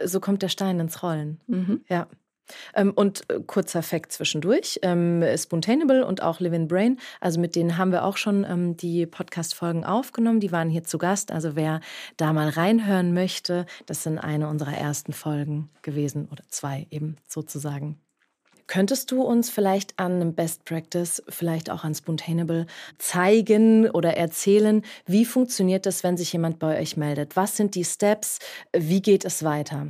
[0.03, 1.41] so kommt der Stein ins Rollen.
[1.47, 1.85] Mhm.
[1.89, 2.09] Ja.
[2.75, 7.55] Ähm, und äh, kurzer Fact zwischendurch: ähm, Spontaneable und auch Live in Brain, also mit
[7.57, 10.41] denen haben wir auch schon ähm, die Podcast-Folgen aufgenommen.
[10.41, 11.33] Die waren hier zu Gast.
[11.33, 11.81] Also wer
[12.17, 17.99] da mal reinhören möchte, das sind eine unserer ersten Folgen gewesen oder zwei eben sozusagen.
[18.71, 24.83] Könntest du uns vielleicht an einem Best Practice, vielleicht auch an Spontaneable zeigen oder erzählen,
[25.07, 27.35] wie funktioniert das, wenn sich jemand bei euch meldet?
[27.35, 28.39] Was sind die Steps?
[28.73, 29.89] Wie geht es weiter?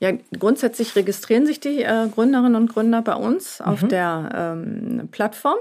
[0.00, 3.66] Ja, grundsätzlich registrieren sich die äh, Gründerinnen und Gründer bei uns mhm.
[3.66, 5.58] auf der ähm, Plattform.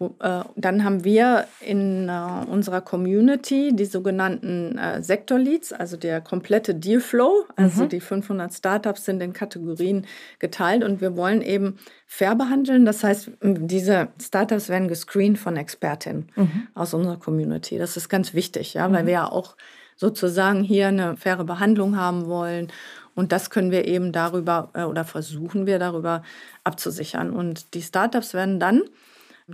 [0.00, 6.74] Äh, dann haben wir in äh, unserer Community die sogenannten äh, Sektor-Leads, also der komplette
[6.74, 7.44] Deal-Flow.
[7.56, 7.88] Also mhm.
[7.90, 10.06] die 500 Startups sind in Kategorien
[10.38, 12.86] geteilt und wir wollen eben fair behandeln.
[12.86, 16.68] Das heißt, diese Startups werden gescreent von Expertinnen mhm.
[16.74, 17.76] aus unserer Community.
[17.76, 19.06] Das ist ganz wichtig, ja, weil mhm.
[19.06, 19.56] wir ja auch
[19.96, 22.68] sozusagen hier eine faire Behandlung haben wollen.
[23.14, 26.22] Und das können wir eben darüber oder versuchen wir darüber
[26.64, 27.30] abzusichern.
[27.30, 28.82] Und die Startups werden dann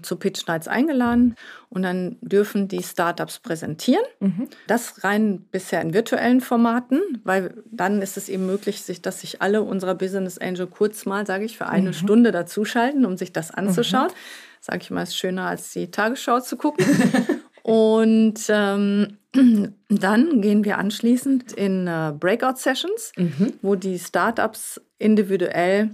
[0.03, 1.35] zu Pitch Nights eingeladen
[1.69, 4.05] und dann dürfen die Startups präsentieren.
[4.21, 4.49] Mhm.
[4.67, 9.43] Das rein bisher in virtuellen Formaten, weil dann ist es eben möglich, sich, dass sich
[9.43, 11.95] alle unserer Business Angel kurz mal, sage ich, für eine mhm.
[11.95, 14.09] Stunde dazuschalten, um sich das anzuschauen.
[14.09, 14.61] Mhm.
[14.61, 16.85] Sage ich mal, ist schöner als die Tagesschau zu gucken.
[17.63, 19.19] und ähm,
[19.89, 23.53] dann gehen wir anschließend in äh, Breakout-Sessions, mhm.
[23.63, 25.91] wo die Startups individuell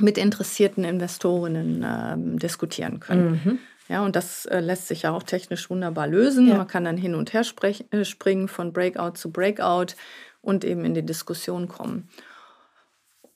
[0.00, 3.40] mit interessierten Investorinnen äh, diskutieren können.
[3.44, 3.58] Mhm.
[3.88, 6.46] Ja, und das äh, lässt sich ja auch technisch wunderbar lösen.
[6.46, 6.58] Ja.
[6.58, 7.42] Man kann dann hin und her
[7.90, 9.94] äh, springen von Breakout zu Breakout
[10.42, 12.08] und eben in die Diskussion kommen.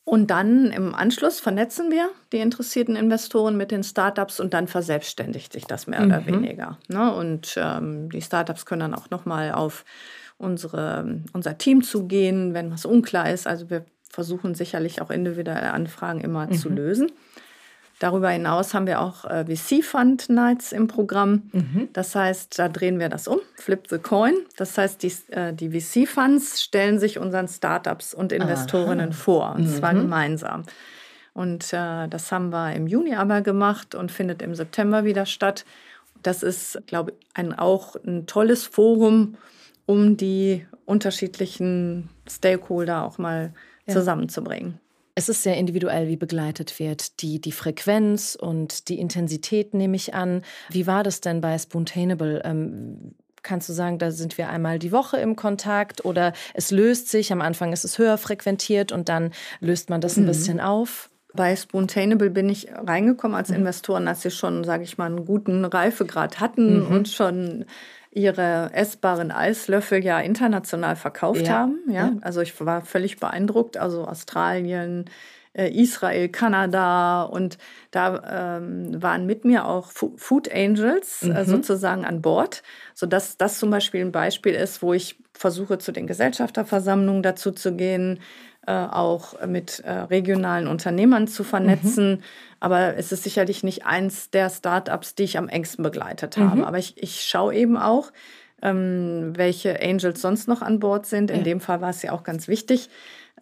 [0.05, 5.53] Und dann im Anschluss vernetzen wir die interessierten Investoren mit den Startups und dann verselbstständigt
[5.53, 6.07] sich das mehr mhm.
[6.07, 6.79] oder weniger.
[6.89, 7.13] Ne?
[7.13, 9.85] Und ähm, die Startups können dann auch nochmal auf
[10.37, 13.47] unsere, unser Team zugehen, wenn was unklar ist.
[13.47, 16.55] Also wir versuchen sicherlich auch individuelle Anfragen immer mhm.
[16.55, 17.11] zu lösen.
[18.01, 21.45] Darüber hinaus haben wir auch äh, VC-Fund Nights im Programm.
[21.53, 21.89] Mhm.
[21.93, 24.35] Das heißt, da drehen wir das um, flip the coin.
[24.57, 29.17] Das heißt, die, äh, die VC-Funds stellen sich unseren Startups und Investorinnen Aha.
[29.17, 29.75] vor, und mhm.
[29.75, 30.65] zwar gemeinsam.
[31.35, 35.65] Und äh, das haben wir im Juni aber gemacht und findet im September wieder statt.
[36.23, 39.37] Das ist, glaube ich, ein, auch ein tolles Forum,
[39.87, 43.53] um die unterschiedlichen Stakeholder auch mal
[43.87, 43.95] ja.
[43.95, 44.81] zusammenzubringen.
[45.17, 47.23] Es ist sehr individuell, wie begleitet wird.
[47.23, 50.43] Die, die Frequenz und die Intensität nehme ich an.
[50.71, 52.43] Wie war das denn bei Spoontainable?
[52.45, 57.09] Ähm, kannst du sagen, da sind wir einmal die Woche im Kontakt oder es löst
[57.11, 60.29] sich, am Anfang ist es höher frequentiert und dann löst man das ein mhm.
[60.29, 61.11] bisschen auf?
[61.33, 63.57] Bei Spoontainable bin ich reingekommen als mhm.
[63.57, 66.87] Investoren, als sie schon, sage ich mal, einen guten Reifegrad hatten mhm.
[66.87, 67.67] und schon
[68.15, 71.53] ihre essbaren Eislöffel ja international verkauft ja.
[71.53, 71.81] haben.
[71.89, 71.95] Ja?
[71.95, 72.13] ja?
[72.23, 73.77] Also ich war völlig beeindruckt.
[73.77, 75.07] Also Australien,
[75.55, 77.59] äh, Israel, Kanada und
[77.91, 81.45] da ähm, waren mit mir auch Food Angels äh, mhm.
[81.45, 82.63] sozusagen an Bord,
[82.95, 87.75] sodass das zum Beispiel ein Beispiel ist, wo ich versuche, zu den Gesellschafterversammlungen dazu zu
[87.75, 88.21] gehen, äh,
[88.73, 92.11] auch mit äh, regionalen Unternehmern zu vernetzen.
[92.11, 92.23] Mhm.
[92.61, 96.59] Aber es ist sicherlich nicht eins der Startups, die ich am engsten begleitet habe.
[96.59, 96.65] Mhm.
[96.65, 98.11] Aber ich, ich schaue eben auch,
[98.63, 101.31] ähm, welche Angels sonst noch an Bord sind.
[101.31, 101.43] In ja.
[101.43, 102.89] dem Fall war es ja auch ganz wichtig,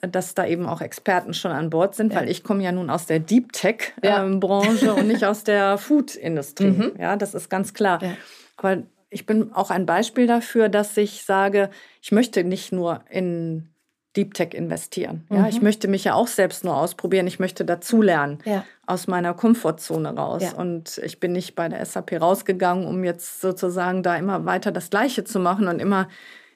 [0.01, 2.21] dass da eben auch Experten schon an Bord sind, ja.
[2.21, 5.79] weil ich komme ja nun aus der Deep Tech ähm, Branche und nicht aus der
[5.79, 6.73] Food Industrie.
[6.73, 6.93] Mhm.
[6.99, 8.03] Ja, das ist ganz klar.
[8.03, 8.17] Ja.
[8.57, 13.72] Aber ich bin auch ein Beispiel dafür, dass ich sage, ich möchte nicht nur in
[14.17, 15.27] Deep Tech investieren.
[15.31, 15.47] Ja, mhm.
[15.47, 17.27] ich möchte mich ja auch selbst nur ausprobieren.
[17.27, 18.65] Ich möchte dazulernen ja.
[18.87, 20.43] aus meiner Komfortzone raus.
[20.43, 20.53] Ja.
[20.53, 24.91] Und ich bin nicht bei der SAP rausgegangen, um jetzt sozusagen da immer weiter das
[24.91, 26.09] Gleiche zu machen und immer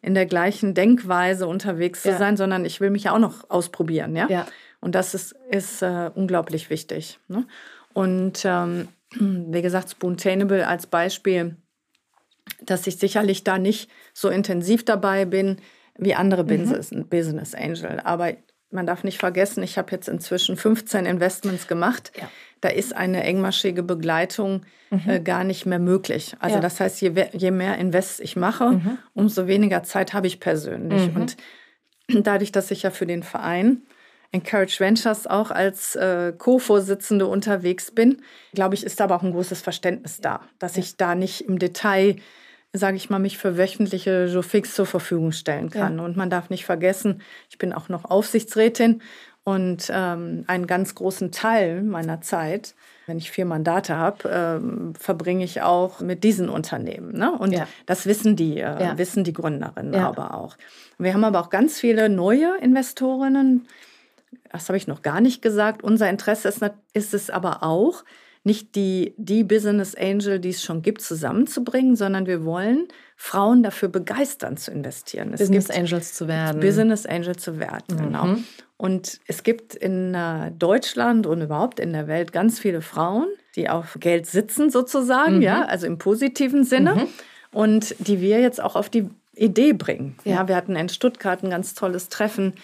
[0.02, 4.14] in der gleichen Denkweise unterwegs zu sein, sondern ich will mich ja auch noch ausprobieren.
[4.14, 4.46] Ja.
[4.80, 7.18] Und das ist, ist äh, unglaublich wichtig.
[7.28, 7.46] Ne?
[7.92, 8.88] Und ähm,
[9.18, 11.56] wie gesagt, Spoontainable als Beispiel,
[12.62, 15.56] dass ich sicherlich da nicht so intensiv dabei bin
[15.98, 17.08] wie andere mhm.
[17.08, 18.00] Business Angel.
[18.04, 18.32] Aber
[18.70, 22.12] man darf nicht vergessen, ich habe jetzt inzwischen 15 Investments gemacht.
[22.20, 22.28] Ja.
[22.60, 25.08] Da ist eine engmaschige Begleitung mhm.
[25.08, 26.34] äh, gar nicht mehr möglich.
[26.40, 26.60] Also ja.
[26.60, 28.98] das heißt, je, je, mehr Invests ich mache, mhm.
[29.14, 31.10] umso weniger Zeit habe ich persönlich.
[31.10, 31.20] Mhm.
[31.20, 31.36] Und
[32.08, 33.82] dadurch, dass ich ja für den Verein
[34.32, 38.22] Encourage Ventures auch als äh, Co-Vorsitzende unterwegs bin,
[38.54, 42.16] glaube ich, ist aber auch ein großes Verständnis da, dass ich da nicht im Detail
[42.76, 45.98] sage ich mal, mich für wöchentliche so fix zur Verfügung stellen kann.
[45.98, 46.04] Ja.
[46.04, 49.02] Und man darf nicht vergessen, ich bin auch noch Aufsichtsrätin
[49.44, 52.74] und ähm, einen ganz großen Teil meiner Zeit,
[53.06, 57.16] wenn ich vier Mandate habe, ähm, verbringe ich auch mit diesen Unternehmen.
[57.16, 57.30] Ne?
[57.30, 57.68] Und ja.
[57.86, 58.98] das wissen die, äh, ja.
[58.98, 60.56] wissen die Gründerinnen aber auch.
[60.98, 63.68] Wir haben aber auch ganz viele neue Investorinnen.
[64.50, 65.84] Das habe ich noch gar nicht gesagt.
[65.84, 68.02] Unser Interesse ist, ist es aber auch,
[68.46, 73.88] nicht die, die Business Angel, die es schon gibt, zusammenzubringen, sondern wir wollen Frauen dafür
[73.88, 75.32] begeistern zu investieren.
[75.34, 76.60] Es Business Angels zu werden.
[76.60, 77.96] Business Angel zu werden, mhm.
[77.96, 78.36] genau.
[78.76, 83.68] Und es gibt in äh, Deutschland und überhaupt in der Welt ganz viele Frauen, die
[83.68, 85.42] auf Geld sitzen sozusagen, mhm.
[85.42, 86.94] ja, also im positiven Sinne.
[86.94, 87.08] Mhm.
[87.50, 90.16] Und die wir jetzt auch auf die Idee bringen.
[90.24, 90.34] Ja.
[90.34, 92.54] ja, wir hatten in Stuttgart ein ganz tolles Treffen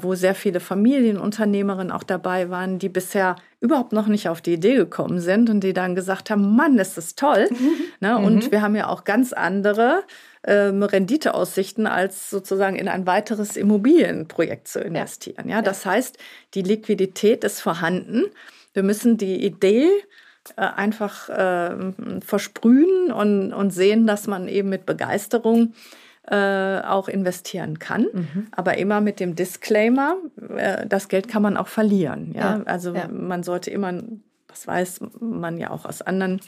[0.00, 4.74] wo sehr viele Familienunternehmerinnen auch dabei waren, die bisher überhaupt noch nicht auf die Idee
[4.74, 7.48] gekommen sind und die dann gesagt haben, Mann, ist das toll.
[7.50, 7.70] Mhm.
[8.00, 8.16] Ne?
[8.16, 8.52] Und mhm.
[8.52, 10.04] wir haben ja auch ganz andere
[10.46, 15.48] ähm, Renditeaussichten, als sozusagen in ein weiteres Immobilienprojekt zu investieren.
[15.48, 16.16] Ja, ja das heißt,
[16.54, 18.26] die Liquidität ist vorhanden.
[18.74, 19.88] Wir müssen die Idee
[20.56, 21.92] äh, einfach äh,
[22.24, 25.72] versprühen und, und sehen, dass man eben mit Begeisterung
[26.30, 28.48] äh, auch investieren kann, mhm.
[28.50, 30.16] aber immer mit dem Disclaimer,
[30.56, 32.32] äh, das Geld kann man auch verlieren.
[32.34, 32.58] Ja?
[32.58, 33.08] ja also ja.
[33.08, 33.94] man sollte immer,
[34.46, 36.40] das weiß man ja auch aus anderen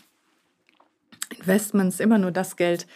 [1.38, 2.86] Investments, immer nur das Geld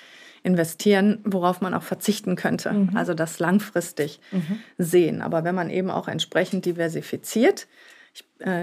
[0.42, 2.70] investieren, worauf man auch verzichten könnte.
[2.72, 2.90] Mhm.
[2.94, 4.58] Also das langfristig mhm.
[4.76, 5.22] sehen.
[5.22, 7.66] Aber wenn man eben auch entsprechend diversifiziert,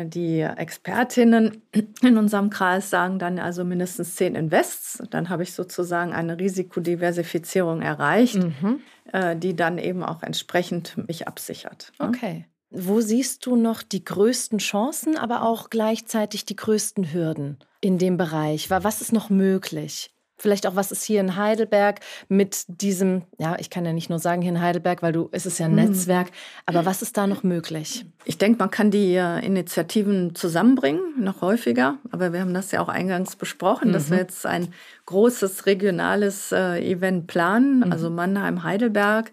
[0.05, 1.63] die Expertinnen
[2.01, 5.01] in unserem Kreis sagen dann also mindestens zehn Invests.
[5.09, 8.81] Dann habe ich sozusagen eine Risikodiversifizierung erreicht, mhm.
[9.11, 11.91] Äh, die dann eben auch entsprechend mich absichert.
[11.99, 12.07] Ne?
[12.07, 12.45] Okay.
[12.69, 18.15] Wo siehst du noch die größten Chancen, aber auch gleichzeitig die größten Hürden in dem
[18.15, 18.69] Bereich?
[18.69, 20.15] Was ist noch möglich?
[20.41, 24.19] Vielleicht auch, was ist hier in Heidelberg mit diesem, ja, ich kann ja nicht nur
[24.19, 25.84] sagen hier in Heidelberg, weil du, es ist ja ein mhm.
[25.84, 26.32] Netzwerk,
[26.65, 28.06] aber was ist da noch möglich?
[28.25, 32.89] Ich denke, man kann die Initiativen zusammenbringen, noch häufiger, aber wir haben das ja auch
[32.89, 33.93] eingangs besprochen, mhm.
[33.93, 34.73] dass wir jetzt ein
[35.06, 37.91] großes regionales äh, Event planen, mhm.
[37.91, 39.32] also Mannheim, Heidelberg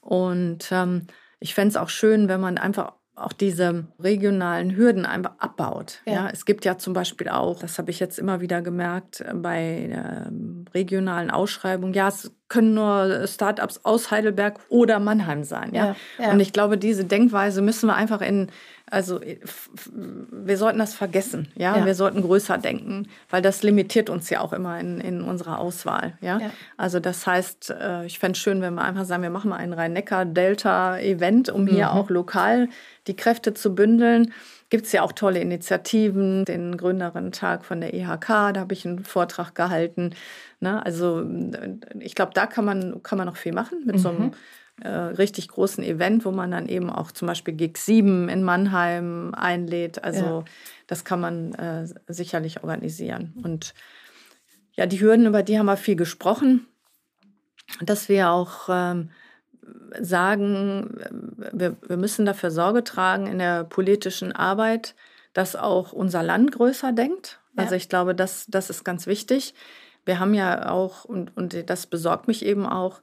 [0.00, 1.06] und ähm,
[1.40, 6.00] ich fände es auch schön, wenn man einfach auch diese regionalen Hürden einfach abbaut.
[6.06, 6.12] Ja.
[6.12, 6.30] ja.
[6.32, 9.90] es gibt ja zum Beispiel auch, das habe ich jetzt immer wieder gemerkt, äh, bei
[9.90, 10.30] äh,
[10.74, 15.74] regionalen Ausschreibungen, ja, es können nur Startups aus Heidelberg oder Mannheim sein.
[15.74, 15.86] Ja?
[15.86, 16.32] ja, ja.
[16.32, 18.50] Und ich glaube, diese Denkweise müssen wir einfach in,
[18.92, 19.20] also
[20.30, 21.48] wir sollten das vergessen.
[21.54, 21.78] Ja?
[21.78, 21.86] ja?
[21.86, 26.12] wir sollten größer denken, weil das limitiert uns ja auch immer in, in unserer Auswahl.
[26.20, 26.38] Ja,
[26.76, 29.56] also das heißt, äh, ich fände es schön, wenn wir einfach sagen, wir machen mal
[29.56, 31.68] ein Rhein-Neckar-Delta-Event, um mhm.
[31.68, 32.68] hier auch lokal
[33.06, 34.32] die Kräfte zu bündeln
[34.72, 39.04] gibt es ja auch tolle Initiativen, den Gründerinnen-Tag von der IHK, da habe ich einen
[39.04, 40.14] Vortrag gehalten.
[40.60, 40.82] Ne?
[40.82, 41.26] Also
[42.00, 44.00] ich glaube, da kann man, kann man noch viel machen mit mhm.
[44.00, 44.32] so einem mhm.
[44.82, 49.34] Äh, richtig großen Event, wo man dann eben auch zum Beispiel Gig 7 in Mannheim
[49.34, 50.02] einlädt.
[50.02, 50.44] Also ja.
[50.86, 53.34] das kann man äh, sicherlich organisieren.
[53.42, 53.74] Und
[54.74, 56.66] ja, die Hürden, über die haben wir viel gesprochen,
[57.80, 59.10] dass wir auch ähm,
[60.00, 60.98] sagen,
[61.52, 64.94] wir, wir müssen dafür Sorge tragen in der politischen Arbeit,
[65.32, 67.40] dass auch unser Land größer denkt.
[67.56, 69.54] Also ich glaube, das, das ist ganz wichtig.
[70.04, 73.02] Wir haben ja auch, und, und das besorgt mich eben auch,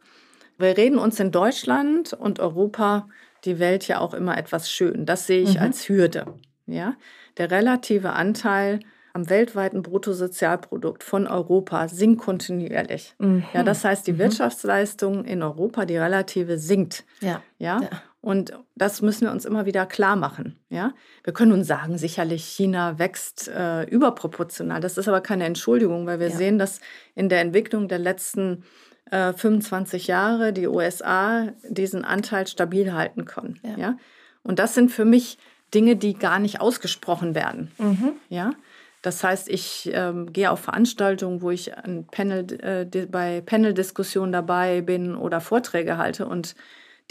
[0.59, 3.07] wir reden uns in Deutschland und Europa
[3.45, 5.05] die Welt ja auch immer etwas schön.
[5.05, 5.61] Das sehe ich mhm.
[5.61, 6.25] als Hürde.
[6.65, 6.95] Ja?
[7.37, 8.79] Der relative Anteil
[9.13, 13.15] am weltweiten Bruttosozialprodukt von Europa sinkt kontinuierlich.
[13.17, 13.43] Mhm.
[13.53, 14.19] Ja, das heißt, die mhm.
[14.19, 17.05] Wirtschaftsleistung in Europa, die relative, sinkt.
[17.21, 17.41] Ja.
[17.57, 17.81] ja.
[17.81, 17.89] ja.
[18.21, 20.59] Und das müssen wir uns immer wieder klar machen.
[20.69, 20.93] Ja?
[21.23, 24.81] Wir können nun sagen, sicherlich China wächst äh, überproportional.
[24.81, 26.35] Das ist aber keine Entschuldigung, weil wir ja.
[26.35, 26.81] sehen, dass
[27.15, 28.65] in der Entwicklung der letzten
[29.11, 33.59] äh, 25 Jahre die USA diesen Anteil stabil halten können.
[33.63, 33.77] Ja.
[33.77, 33.97] ja?
[34.43, 35.37] Und das sind für mich
[35.73, 37.71] Dinge, die gar nicht ausgesprochen werden.
[37.77, 38.13] Mhm.
[38.29, 38.53] Ja?
[39.01, 41.71] Das heißt, ich ähm, gehe auf Veranstaltungen, wo ich
[42.11, 46.55] Panel, äh, bei Panel-Diskussionen dabei bin oder Vorträge halte und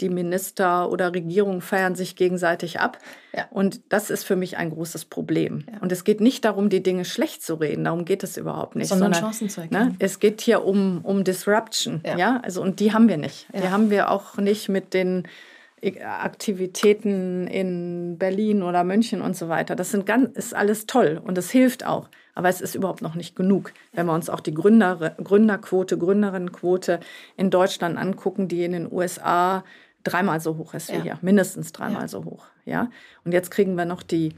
[0.01, 2.97] die Minister oder Regierungen feiern sich gegenseitig ab.
[3.35, 3.47] Ja.
[3.51, 5.65] Und das ist für mich ein großes Problem.
[5.71, 5.79] Ja.
[5.81, 7.83] Und es geht nicht darum, die Dinge schlecht zu reden.
[7.83, 8.87] Darum geht es überhaupt nicht.
[8.87, 9.89] Sondern, sondern Chancen zu erkennen.
[9.89, 12.01] Ne, es geht hier um, um Disruption.
[12.05, 12.17] Ja.
[12.17, 12.41] ja.
[12.43, 13.47] Also, und die haben wir nicht.
[13.53, 15.27] Die haben wir auch nicht mit den
[15.81, 19.75] Aktivitäten in Berlin oder München und so weiter.
[19.75, 22.09] Das sind ganz, ist alles toll und es hilft auch.
[22.35, 23.73] Aber es ist überhaupt noch nicht genug.
[23.93, 26.99] Wenn wir uns auch die Gründer, Gründerquote, Gründerinnenquote
[27.37, 29.63] in Deutschland angucken, die in den USA
[30.03, 31.03] dreimal so hoch ist wie ja.
[31.03, 32.07] hier, mindestens dreimal ja.
[32.07, 32.45] so hoch.
[32.65, 32.89] Ja?
[33.25, 34.33] Und jetzt kriegen wir noch die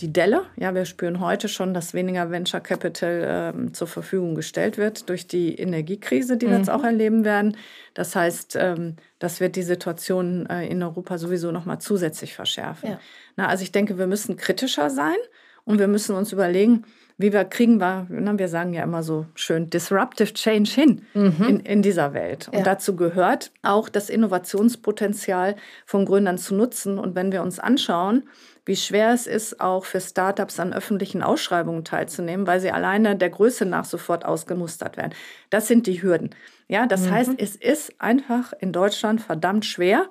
[0.00, 0.46] die Delle.
[0.56, 5.26] Ja, wir spüren heute schon, dass weniger Venture Capital ähm, zur Verfügung gestellt wird durch
[5.26, 6.74] die Energiekrise, die wir jetzt mhm.
[6.74, 7.56] auch erleben werden.
[7.94, 12.90] Das heißt, ähm, das wird die Situation äh, in Europa sowieso noch mal zusätzlich verschärfen.
[12.90, 13.00] Ja.
[13.36, 15.16] Na, also ich denke, wir müssen kritischer sein
[15.64, 16.84] und wir müssen uns überlegen,
[17.16, 21.46] wie wir kriegen wir, na, wir sagen ja immer so schön, disruptive change hin mhm.
[21.48, 22.48] in, in dieser Welt.
[22.48, 22.64] Und ja.
[22.64, 25.54] dazu gehört auch das Innovationspotenzial
[25.86, 26.98] von Gründern zu nutzen.
[26.98, 28.24] Und wenn wir uns anschauen,
[28.66, 33.30] wie schwer es ist, auch für Startups an öffentlichen Ausschreibungen teilzunehmen, weil sie alleine der
[33.30, 35.12] Größe nach sofort ausgemustert werden.
[35.50, 36.30] Das sind die Hürden.
[36.66, 37.10] Ja, das mhm.
[37.10, 40.08] heißt, es ist einfach in Deutschland verdammt schwer,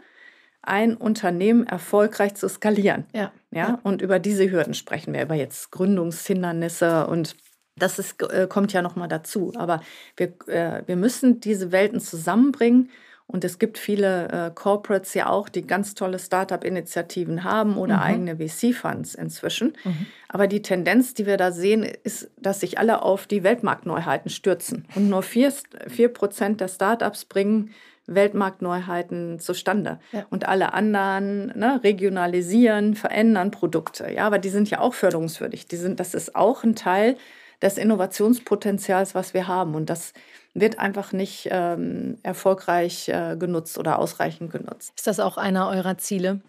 [0.64, 3.06] ein Unternehmen erfolgreich zu skalieren.
[3.14, 3.32] Ja.
[3.52, 3.80] ja.
[3.84, 7.36] Und über diese Hürden sprechen wir, über jetzt Gründungshindernisse und
[7.76, 9.52] das ist, äh, kommt ja nochmal dazu.
[9.56, 9.82] Aber
[10.16, 12.90] wir, äh, wir müssen diese Welten zusammenbringen
[13.26, 18.04] Und es gibt viele äh, Corporates ja auch, die ganz tolle Startup-Initiativen haben oder mhm.
[18.04, 19.76] eigene VC-Funds inzwischen.
[19.84, 20.06] Mhm.
[20.28, 24.86] Aber die Tendenz, die wir da sehen, ist, dass sich alle auf die Weltmarktneuheiten stürzen.
[24.94, 25.54] Und nur vier,
[25.88, 27.72] vier Prozent der Startups bringen
[28.08, 30.00] Weltmarktneuheiten zustande.
[30.12, 30.26] Ja.
[30.30, 34.12] Und alle anderen ne, regionalisieren, verändern Produkte.
[34.12, 35.68] Ja, aber die sind ja auch förderungswürdig.
[35.68, 37.18] Die sind, das ist auch ein Teil
[37.62, 39.74] des Innovationspotenzials, was wir haben.
[39.76, 40.14] Und das
[40.54, 44.94] wird einfach nicht ähm, erfolgreich äh, genutzt oder ausreichend genutzt.
[44.96, 46.42] Ist das auch einer eurer Ziele?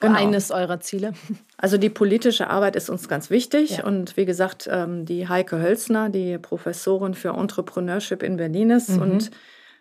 [0.00, 0.16] Genau.
[0.16, 1.12] Eines eurer Ziele.
[1.60, 3.78] Also die politische Arbeit ist uns ganz wichtig.
[3.78, 3.84] Ja.
[3.84, 9.02] Und wie gesagt, ähm, die Heike Hölzner, die Professorin für Entrepreneurship in Berlin ist mhm.
[9.02, 9.30] und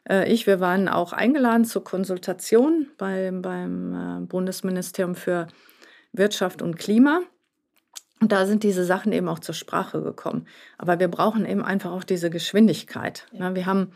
[0.09, 5.47] äh, ich, wir waren auch eingeladen zur Konsultation beim, beim äh, Bundesministerium für
[6.13, 7.21] Wirtschaft und Klima.
[8.19, 10.47] Und da sind diese Sachen eben auch zur Sprache gekommen.
[10.77, 13.27] Aber wir brauchen eben einfach auch diese Geschwindigkeit.
[13.31, 13.53] Ja.
[13.53, 13.91] Wir haben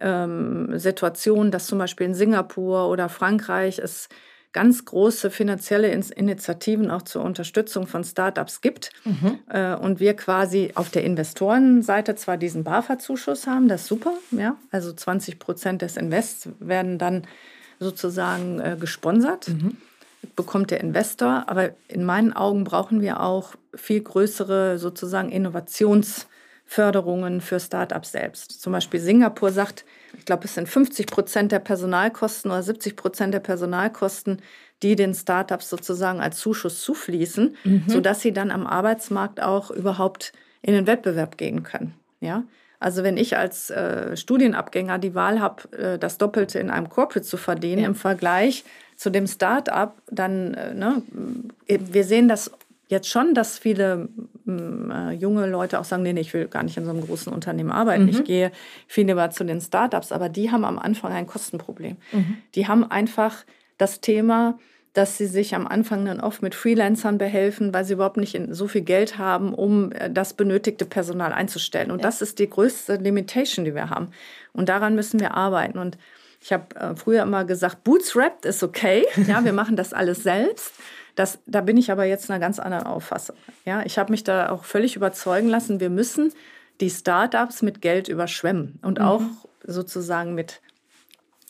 [0.00, 4.08] ähm, Situationen, dass zum Beispiel in Singapur oder Frankreich es
[4.52, 8.90] ganz große finanzielle Initiativen auch zur Unterstützung von Startups gibt.
[9.04, 9.38] Mhm.
[9.48, 14.56] Äh, und wir quasi auf der Investorenseite zwar diesen BAFA-Zuschuss haben, das ist super, ja,
[14.70, 17.26] also 20 Prozent des Invests werden dann
[17.78, 19.48] sozusagen äh, gesponsert.
[19.48, 19.76] Mhm
[20.36, 21.44] bekommt der Investor.
[21.48, 28.60] Aber in meinen Augen brauchen wir auch viel größere sozusagen Innovationsförderungen für Startups selbst.
[28.60, 29.86] Zum Beispiel Singapur sagt,
[30.20, 34.42] ich glaube, es sind 50 Prozent der Personalkosten oder 70 Prozent der Personalkosten,
[34.82, 37.84] die den Startups sozusagen als Zuschuss zufließen, mhm.
[37.86, 41.94] sodass sie dann am Arbeitsmarkt auch überhaupt in den Wettbewerb gehen können.
[42.20, 42.44] Ja?
[42.80, 47.26] Also wenn ich als äh, Studienabgänger die Wahl habe, äh, das Doppelte in einem Corporate
[47.26, 47.88] zu verdienen ja.
[47.88, 48.64] im Vergleich
[48.96, 51.02] zu dem Start-up, dann, äh, ne,
[51.66, 52.50] wir sehen das
[52.88, 54.10] jetzt schon, dass viele
[54.90, 57.32] äh, junge Leute auch sagen, nee, nee, ich will gar nicht in so einem großen
[57.32, 58.04] Unternehmen arbeiten.
[58.04, 58.10] Mhm.
[58.10, 58.52] Ich gehe
[58.86, 61.96] viel lieber zu den Startups, aber die haben am Anfang ein Kostenproblem.
[62.12, 62.38] Mhm.
[62.54, 63.44] Die haben einfach
[63.78, 64.58] das Thema,
[64.92, 68.66] dass sie sich am Anfang dann oft mit Freelancern behelfen, weil sie überhaupt nicht so
[68.66, 71.90] viel Geld haben, um äh, das benötigte Personal einzustellen.
[71.90, 72.02] Und ja.
[72.02, 74.08] das ist die größte Limitation, die wir haben.
[74.52, 75.78] Und daran müssen wir arbeiten.
[75.78, 75.96] Und
[76.40, 79.06] ich habe äh, früher immer gesagt, Bootstrapped ist okay.
[79.28, 80.72] Ja, wir machen das alles selbst.
[81.14, 83.36] Das, da bin ich aber jetzt einer ganz anderen Auffassung.
[83.64, 86.32] Ja, ich habe mich da auch völlig überzeugen lassen, wir müssen
[86.80, 89.04] die Startups mit Geld überschwemmen und mhm.
[89.04, 89.22] auch
[89.64, 90.60] sozusagen mit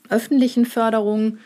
[0.08, 1.40] öffentlichen Förderungen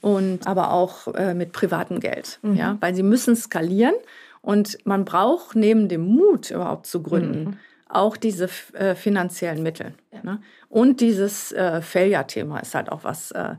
[0.00, 2.56] und aber auch äh, mit privatem Geld, mhm.
[2.56, 3.94] ja, weil sie müssen skalieren
[4.40, 7.56] und man braucht neben dem Mut überhaupt zu gründen mhm.
[7.88, 9.94] auch diese äh, finanziellen Mittel.
[10.12, 10.20] Ja.
[10.22, 10.40] Ne?
[10.68, 13.54] Und dieses äh, Failure-Thema ist halt auch was, äh,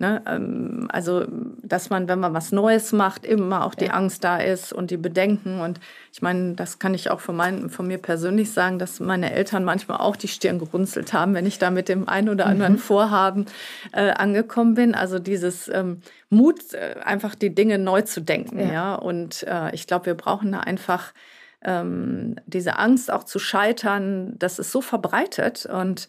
[0.00, 0.22] Ne?
[0.26, 1.26] Ähm, also,
[1.62, 3.92] dass man, wenn man was Neues macht, immer auch die ja.
[3.92, 5.60] Angst da ist und die Bedenken.
[5.60, 5.78] Und
[6.10, 9.62] ich meine, das kann ich auch von, mein, von mir persönlich sagen, dass meine Eltern
[9.62, 12.78] manchmal auch die Stirn gerunzelt haben, wenn ich da mit dem einen oder anderen mhm.
[12.78, 13.44] Vorhaben
[13.92, 14.94] äh, angekommen bin.
[14.94, 18.58] Also dieses ähm, Mut, äh, einfach die Dinge neu zu denken.
[18.58, 18.72] Ja.
[18.72, 18.94] ja?
[18.94, 21.12] Und äh, ich glaube, wir brauchen da einfach
[21.62, 26.08] ähm, diese Angst auch zu scheitern, das ist so verbreitet und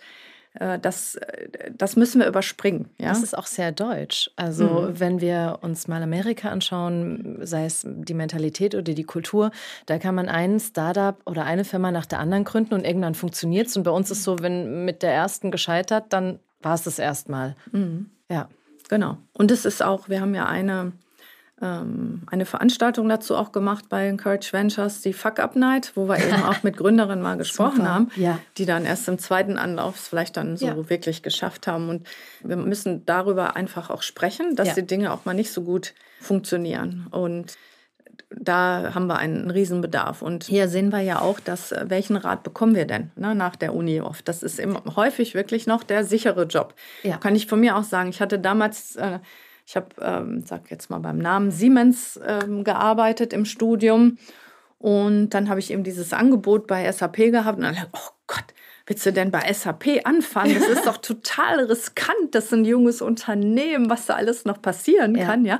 [0.54, 2.90] das, äh, das müssen wir überspringen.
[2.98, 3.10] Ja?
[3.10, 4.30] Das ist auch sehr deutsch.
[4.36, 5.00] Also mhm.
[5.00, 9.52] wenn wir uns mal Amerika anschauen, sei es die Mentalität oder die Kultur,
[9.86, 13.68] da kann man einen Startup oder eine Firma nach der anderen gründen und irgendwann funktioniert
[13.68, 13.78] es.
[13.78, 17.56] Und bei uns ist so, wenn mit der ersten gescheitert, dann war es das erstmal.
[17.72, 18.12] Mhm.
[18.30, 18.50] Ja,
[18.90, 19.18] genau.
[19.34, 20.92] Und es ist auch, wir haben ja eine
[21.62, 26.18] ähm, eine Veranstaltung dazu auch gemacht bei Encourage Ventures, die Fuck Up Night, wo wir
[26.18, 27.94] eben auch mit Gründerinnen mal gesprochen Super.
[27.94, 28.40] haben, ja.
[28.58, 30.90] die dann erst im zweiten Anlauf es vielleicht dann so ja.
[30.90, 31.90] wirklich geschafft haben.
[31.90, 32.08] Und
[32.42, 34.74] wir müssen darüber einfach auch sprechen, dass ja.
[34.76, 37.08] die Dinge auch mal nicht so gut funktionieren.
[37.12, 37.58] Und
[38.30, 40.22] da haben wir einen Riesenbedarf.
[40.22, 43.56] Und hier sehen wir ja auch, dass äh, welchen Rat bekommen wir denn ne, nach
[43.56, 44.28] der Uni oft?
[44.28, 46.74] Das ist eben häufig wirklich noch der sichere Job.
[47.04, 47.18] Ja.
[47.18, 48.10] Kann ich von mir auch sagen.
[48.10, 49.20] Ich hatte damals äh,
[49.66, 54.18] ich habe, ähm, sag jetzt mal beim Namen Siemens ähm, gearbeitet im Studium.
[54.78, 58.46] Und dann habe ich eben dieses Angebot bei SAP gehabt und dann dachte oh Gott,
[58.88, 60.56] willst du denn bei SAP anfangen?
[60.56, 62.34] Das ist doch total riskant.
[62.34, 65.26] Das ist ein junges Unternehmen, was da alles noch passieren ja.
[65.26, 65.60] kann, ja.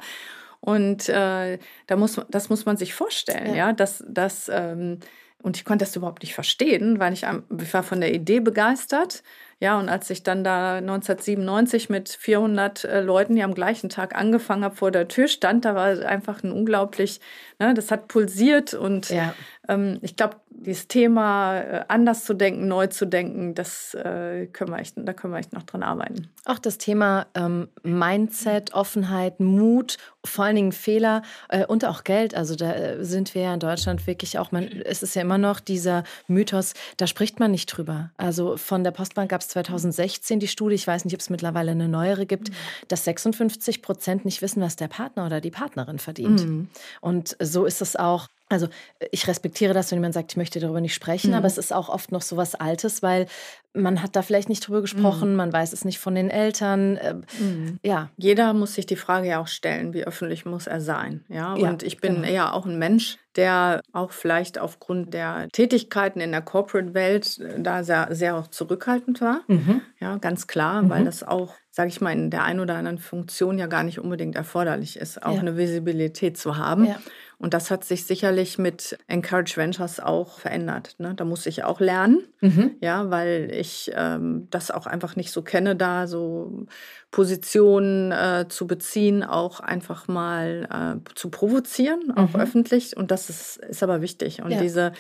[0.60, 5.00] Und äh, da muss, das muss man sich vorstellen, ja, ja dass, dass ähm,
[5.42, 9.24] und ich konnte das überhaupt nicht verstehen, weil ich, ich war von der Idee begeistert
[9.62, 14.16] ja, und als ich dann da 1997 mit 400 äh, Leuten, die am gleichen Tag
[14.16, 17.22] angefangen habe, vor der Tür stand, da war einfach ein unglaublich,
[17.60, 19.36] ne, das hat pulsiert und ja.
[19.68, 24.72] Ähm, ich glaube, dieses Thema äh, anders zu denken, neu zu denken, das äh, können
[24.72, 26.30] wir echt, da können wir echt noch dran arbeiten.
[26.46, 32.36] Auch das Thema ähm, Mindset, Offenheit, Mut, vor allen Dingen Fehler äh, und auch Geld.
[32.36, 35.38] Also da äh, sind wir ja in Deutschland wirklich auch, man, es ist ja immer
[35.38, 38.12] noch dieser Mythos, da spricht man nicht drüber.
[38.18, 41.72] Also von der Postbank gab es 2016 die Studie, ich weiß nicht, ob es mittlerweile
[41.72, 42.54] eine neuere gibt, mhm.
[42.88, 46.46] dass 56 Prozent nicht wissen, was der Partner oder die Partnerin verdient.
[46.46, 46.70] Mhm.
[47.00, 48.68] Und so ist es auch also
[49.12, 51.38] ich respektiere das, wenn jemand sagt, ich möchte darüber nicht sprechen, mhm.
[51.38, 53.28] aber es ist auch oft noch so was Altes, weil
[53.74, 55.36] man hat da vielleicht nicht drüber gesprochen, mhm.
[55.38, 56.98] man weiß es nicht von den Eltern.
[56.98, 57.80] Äh, mhm.
[57.84, 58.10] Ja.
[58.18, 61.24] Jeder muss sich die Frage ja auch stellen, wie öffentlich muss er sein.
[61.30, 62.28] Ja, ja und ich bin genau.
[62.28, 67.84] eher auch ein Mensch, der auch vielleicht aufgrund der Tätigkeiten in der Corporate-Welt äh, da
[67.84, 69.42] sehr, sehr auch zurückhaltend war.
[69.48, 69.82] Mhm.
[70.00, 71.06] Ja, ganz klar, weil mhm.
[71.06, 74.36] das auch sage ich mal, in der einen oder anderen Funktion ja gar nicht unbedingt
[74.36, 75.40] erforderlich ist, auch ja.
[75.40, 76.86] eine Visibilität zu haben.
[76.86, 77.00] Ja.
[77.38, 80.96] Und das hat sich sicherlich mit Encourage Ventures auch verändert.
[81.00, 81.14] Ne?
[81.16, 82.72] Da muss ich auch lernen, mhm.
[82.82, 86.68] ja, weil ich ähm, das auch einfach nicht so kenne, da so
[87.10, 90.68] Positionen äh, zu beziehen, auch einfach mal
[91.04, 92.42] äh, zu provozieren, auch mhm.
[92.42, 92.98] öffentlich.
[92.98, 94.44] Und das ist, ist aber wichtig.
[94.44, 94.62] Und ja.
[94.62, 94.92] diese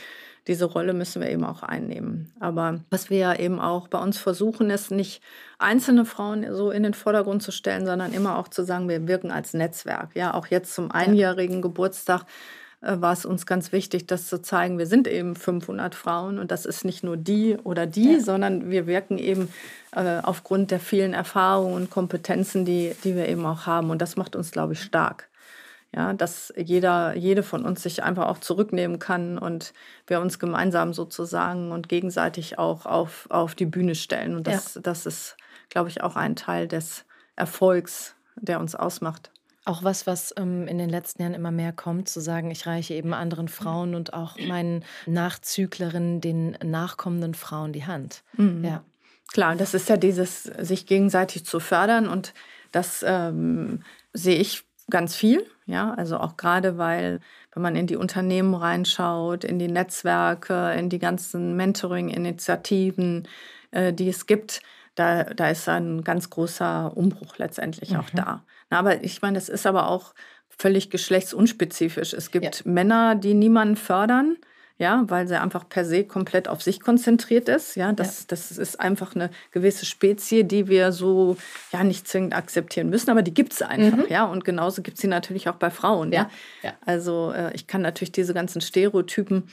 [0.47, 2.31] diese Rolle müssen wir eben auch einnehmen.
[2.39, 5.21] Aber was wir ja eben auch bei uns versuchen, ist nicht
[5.59, 9.31] einzelne Frauen so in den Vordergrund zu stellen, sondern immer auch zu sagen, wir wirken
[9.31, 10.15] als Netzwerk.
[10.15, 11.61] Ja, auch jetzt zum einjährigen.
[11.61, 12.25] Geburtstag
[12.81, 14.79] äh, war es uns ganz wichtig, das zu zeigen.
[14.79, 18.19] Wir sind eben 500 Frauen und das ist nicht nur die oder die, ja.
[18.19, 19.49] sondern wir wirken eben
[19.95, 23.91] äh, aufgrund der vielen Erfahrungen und Kompetenzen, die, die wir eben auch haben.
[23.91, 25.30] Und das macht uns, glaube ich, stark.
[25.93, 29.73] Ja, dass jeder, jede von uns sich einfach auch zurücknehmen kann und
[30.07, 34.35] wir uns gemeinsam sozusagen und gegenseitig auch auf, auf die Bühne stellen.
[34.35, 34.81] Und das, ja.
[34.81, 35.35] das ist,
[35.69, 37.03] glaube ich, auch ein Teil des
[37.35, 39.31] Erfolgs, der uns ausmacht.
[39.65, 42.93] Auch was, was ähm, in den letzten Jahren immer mehr kommt, zu sagen, ich reiche
[42.93, 48.23] eben anderen Frauen und auch meinen Nachzüglerinnen, den nachkommenden Frauen die Hand.
[48.37, 48.63] Mhm.
[48.63, 48.83] Ja.
[49.33, 52.33] Klar, das ist ja dieses, sich gegenseitig zu fördern und
[52.71, 53.83] das ähm,
[54.13, 55.45] sehe ich ganz viel.
[55.65, 57.19] Ja, also auch gerade, weil
[57.53, 63.27] wenn man in die Unternehmen reinschaut, in die Netzwerke, in die ganzen Mentoring-Initiativen,
[63.71, 64.61] äh, die es gibt,
[64.95, 67.99] da, da ist ein ganz großer Umbruch letztendlich mhm.
[67.99, 68.43] auch da.
[68.69, 70.13] Na, aber ich meine, das ist aber auch
[70.49, 72.13] völlig geschlechtsunspezifisch.
[72.13, 72.71] Es gibt ja.
[72.71, 74.37] Männer, die niemanden fördern
[74.81, 77.75] ja, weil sie einfach per se komplett auf sich konzentriert ist.
[77.75, 78.25] Ja, das, ja.
[78.29, 81.37] das ist einfach eine gewisse Spezie, die wir so
[81.71, 83.99] ja nicht zwingend akzeptieren müssen, aber die gibt es einfach.
[83.99, 84.05] Mhm.
[84.09, 86.11] Ja, und genauso gibt es sie natürlich auch bei Frauen.
[86.11, 86.31] Ja,
[86.63, 86.73] ja.
[86.83, 89.43] Also äh, ich kann natürlich diese ganzen Stereotypen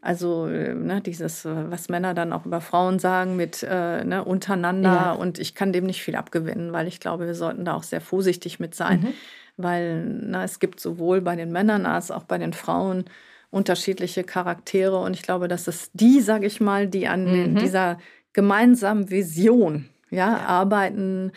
[0.00, 4.24] also äh, ne, dieses, äh, was Männer dann auch über Frauen sagen mit äh, ne,
[4.24, 4.92] untereinander.
[4.92, 5.12] Ja.
[5.12, 8.00] Und ich kann dem nicht viel abgewinnen, weil ich glaube, wir sollten da auch sehr
[8.00, 9.00] vorsichtig mit sein.
[9.00, 9.14] Mhm.
[9.56, 13.06] Weil na, es gibt sowohl bei den Männern als auch bei den Frauen
[13.50, 14.98] unterschiedliche Charaktere.
[14.98, 17.56] Und ich glaube, das ist die, sage ich mal, die an mhm.
[17.56, 17.98] dieser
[18.32, 20.38] gemeinsamen Vision ja, ja.
[20.46, 21.32] arbeiten,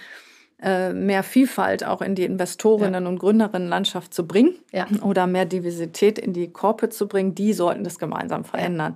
[0.61, 3.09] äh, mehr Vielfalt auch in die Investorinnen- ja.
[3.09, 4.85] und Gründerinnenlandschaft zu bringen ja.
[5.01, 8.93] oder mehr Diversität in die Korpe zu bringen, die sollten das gemeinsam verändern.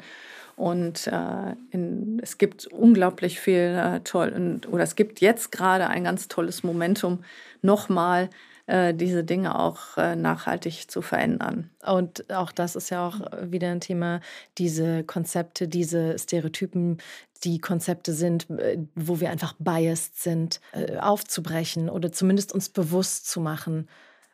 [0.55, 5.88] Und äh, in, es gibt unglaublich viel äh, toll und, oder es gibt jetzt gerade
[5.88, 7.24] ein ganz tolles Momentum,
[7.61, 8.30] nochmal
[8.68, 11.70] äh, diese Dinge auch äh, nachhaltig zu verändern.
[11.86, 14.22] Und auch das ist ja auch wieder ein Thema,
[14.57, 16.97] diese Konzepte, diese Stereotypen,
[17.43, 20.61] die Konzepte sind, äh, wo wir einfach biased sind,
[20.99, 23.88] aufzubrechen oder zumindest uns bewusst zu machen,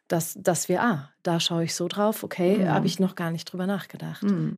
[0.08, 2.70] dass, dass wir, ah, da schaue ich so drauf, okay, mhm.
[2.70, 4.24] habe ich noch gar nicht drüber nachgedacht.
[4.24, 4.56] Mhm.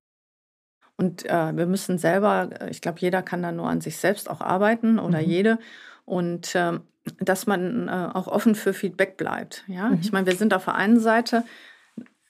[0.97, 4.41] Und äh, wir müssen selber, ich glaube, jeder kann da nur an sich selbst auch
[4.41, 5.27] arbeiten oder mhm.
[5.27, 5.59] jede.
[6.05, 6.79] Und äh,
[7.19, 9.63] dass man äh, auch offen für Feedback bleibt.
[9.67, 9.89] Ja?
[9.89, 9.99] Mhm.
[10.01, 11.43] Ich meine, wir sind auf der einen Seite,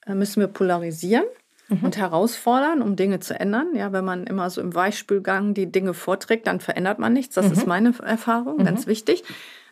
[0.06, 1.26] äh, müssen wir polarisieren
[1.70, 1.84] mhm.
[1.84, 3.76] und herausfordern, um Dinge zu ändern.
[3.76, 7.36] Ja, wenn man immer so im Weichspülgang die Dinge vorträgt, dann verändert man nichts.
[7.36, 7.54] Das mhm.
[7.54, 8.66] ist meine Erfahrung, mhm.
[8.66, 9.24] ganz wichtig.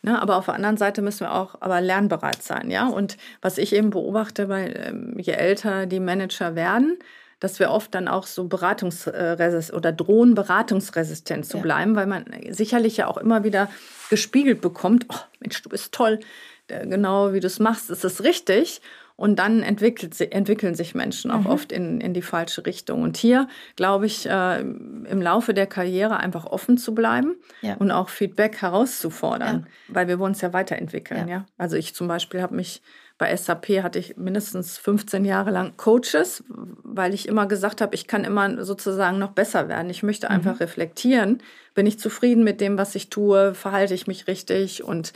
[0.04, 2.88] Ne, aber auf der anderen Seite müssen wir auch aber lernbereit sein, ja.
[2.88, 6.97] Und was ich eben beobachte, weil ähm, je älter die Manager werden,
[7.42, 11.98] dass wir oft dann auch so Beratungsresist oder drohen, beratungsresistent zu bleiben, ja.
[11.98, 13.68] weil man sicherlich ja auch immer wieder
[14.10, 16.20] gespiegelt bekommt, oh Mensch, du bist toll,
[16.68, 18.82] genau wie du es machst, ist es richtig.
[19.16, 21.48] Und dann entwickelt, entwickeln sich Menschen auch mhm.
[21.48, 23.04] oft in, in die falsche Richtung.
[23.04, 27.76] Und hier, glaube ich, äh, im Laufe der Karriere einfach offen zu bleiben ja.
[27.76, 29.96] und auch Feedback herauszufordern, ja.
[29.96, 31.28] weil wir wollen uns ja weiterentwickeln.
[31.28, 31.36] Ja.
[31.36, 31.46] ja?
[31.58, 32.82] Also ich zum Beispiel habe mich
[33.22, 38.07] bei SAP hatte ich mindestens 15 Jahre lang Coaches, weil ich immer gesagt habe, ich
[38.07, 39.91] kann immer sozusagen noch besser werden.
[39.91, 40.61] Ich möchte einfach mhm.
[40.61, 41.43] reflektieren.
[41.76, 43.53] Bin ich zufrieden mit dem, was ich tue?
[43.53, 44.84] Verhalte ich mich richtig?
[44.84, 45.13] Und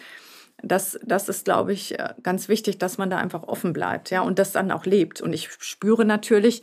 [0.61, 4.37] das, das ist, glaube ich, ganz wichtig, dass man da einfach offen bleibt, ja, und
[4.37, 5.19] das dann auch lebt.
[5.19, 6.61] Und ich spüre natürlich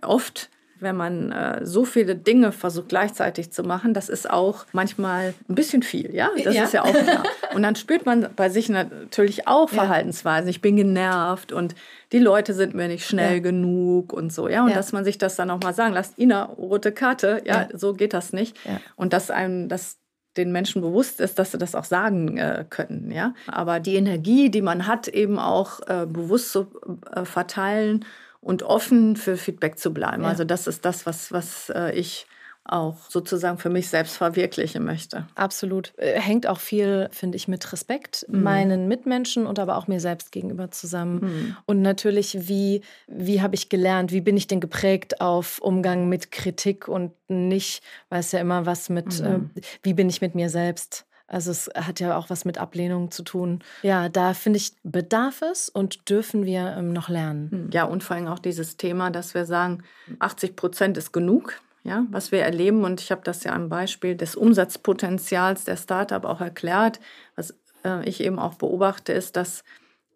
[0.00, 0.48] oft,
[0.80, 5.54] wenn man äh, so viele Dinge versucht gleichzeitig zu machen, das ist auch manchmal ein
[5.54, 6.30] bisschen viel, ja?
[6.44, 6.64] Das ja.
[6.64, 7.24] ist ja auch klar.
[7.54, 10.48] Und dann spürt man bei sich natürlich auch Verhaltensweisen.
[10.48, 11.74] Ich bin genervt und
[12.12, 13.40] die Leute sind mir nicht schnell ja.
[13.40, 14.62] genug und so, ja?
[14.62, 14.76] Und ja.
[14.76, 18.12] dass man sich das dann auch mal sagen lässt, Ina, rote Karte, ja, so geht
[18.12, 18.56] das nicht.
[18.96, 19.98] Und dass einem das
[20.38, 23.34] den Menschen bewusst ist, dass sie das auch sagen äh, können, ja.
[23.48, 26.68] Aber die Energie, die man hat, eben auch äh, bewusst zu
[27.12, 28.04] äh, verteilen
[28.40, 30.22] und offen für Feedback zu bleiben.
[30.22, 30.28] Ja.
[30.28, 32.26] Also das ist das, was, was äh, ich
[32.68, 35.26] auch sozusagen für mich selbst verwirklichen möchte.
[35.34, 35.92] Absolut.
[35.96, 38.42] Äh, hängt auch viel, finde ich, mit Respekt mhm.
[38.42, 41.20] meinen Mitmenschen und aber auch mir selbst gegenüber zusammen.
[41.20, 41.56] Mhm.
[41.66, 46.30] Und natürlich, wie, wie habe ich gelernt, wie bin ich denn geprägt auf Umgang mit
[46.30, 49.50] Kritik und nicht, weiß ja immer was mit, mhm.
[49.56, 53.10] äh, wie bin ich mit mir selbst also es hat ja auch was mit Ablehnung
[53.10, 53.60] zu tun.
[53.82, 57.50] Ja, da finde ich, bedarf es und dürfen wir ähm, noch lernen.
[57.50, 59.84] Hm, ja, und vor allem auch dieses Thema, dass wir sagen,
[60.18, 62.82] 80 Prozent ist genug, ja, was wir erleben.
[62.82, 66.98] Und ich habe das ja am Beispiel des Umsatzpotenzials der Startup auch erklärt.
[67.36, 67.54] Was
[67.84, 69.64] äh, ich eben auch beobachte, ist, dass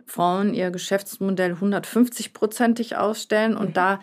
[0.06, 3.74] Frauen ihr Geschäftsmodell 150-prozentig ausstellen und mhm.
[3.74, 4.00] da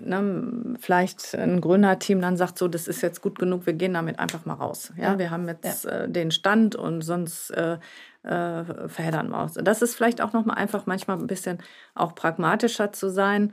[0.00, 4.18] ne, vielleicht ein Gründerteam dann sagt, so, das ist jetzt gut genug, wir gehen damit
[4.18, 4.92] einfach mal raus.
[4.96, 5.18] Ja, ja.
[5.18, 5.90] wir haben jetzt ja.
[5.90, 7.78] äh, den Stand und sonst äh,
[8.22, 9.54] äh, verheddern wir uns.
[9.54, 11.58] Das ist vielleicht auch nochmal einfach manchmal ein bisschen
[11.94, 13.52] auch pragmatischer zu sein.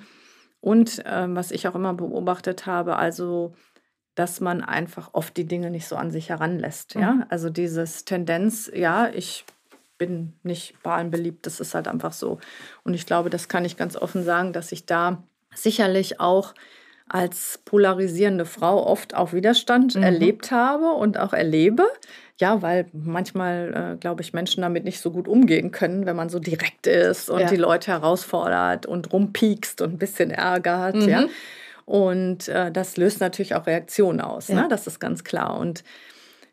[0.60, 3.54] Und äh, was ich auch immer beobachtet habe, also
[4.16, 6.96] dass man einfach oft die Dinge nicht so an sich heranlässt.
[6.96, 7.02] Mhm.
[7.02, 9.46] Ja, also dieses Tendenz, ja, ich
[9.98, 12.40] bin nicht bei allen beliebt, das ist halt einfach so.
[12.84, 15.24] Und ich glaube, das kann ich ganz offen sagen, dass ich da
[15.54, 16.54] sicherlich auch
[17.08, 20.04] als polarisierende Frau oft auch Widerstand mhm.
[20.04, 21.84] erlebt habe und auch erlebe.
[22.40, 26.30] Ja, weil manchmal, äh, glaube ich, Menschen damit nicht so gut umgehen können, wenn man
[26.30, 27.48] so direkt ist und ja.
[27.48, 30.96] die Leute herausfordert und rumpiekst und ein bisschen ärgert.
[30.96, 31.10] Mhm.
[31.10, 31.26] Ja.
[31.86, 34.48] Und äh, das löst natürlich auch Reaktionen aus.
[34.48, 34.62] Ja.
[34.62, 34.68] Ne?
[34.70, 35.60] Das ist ganz klar.
[35.60, 35.84] Und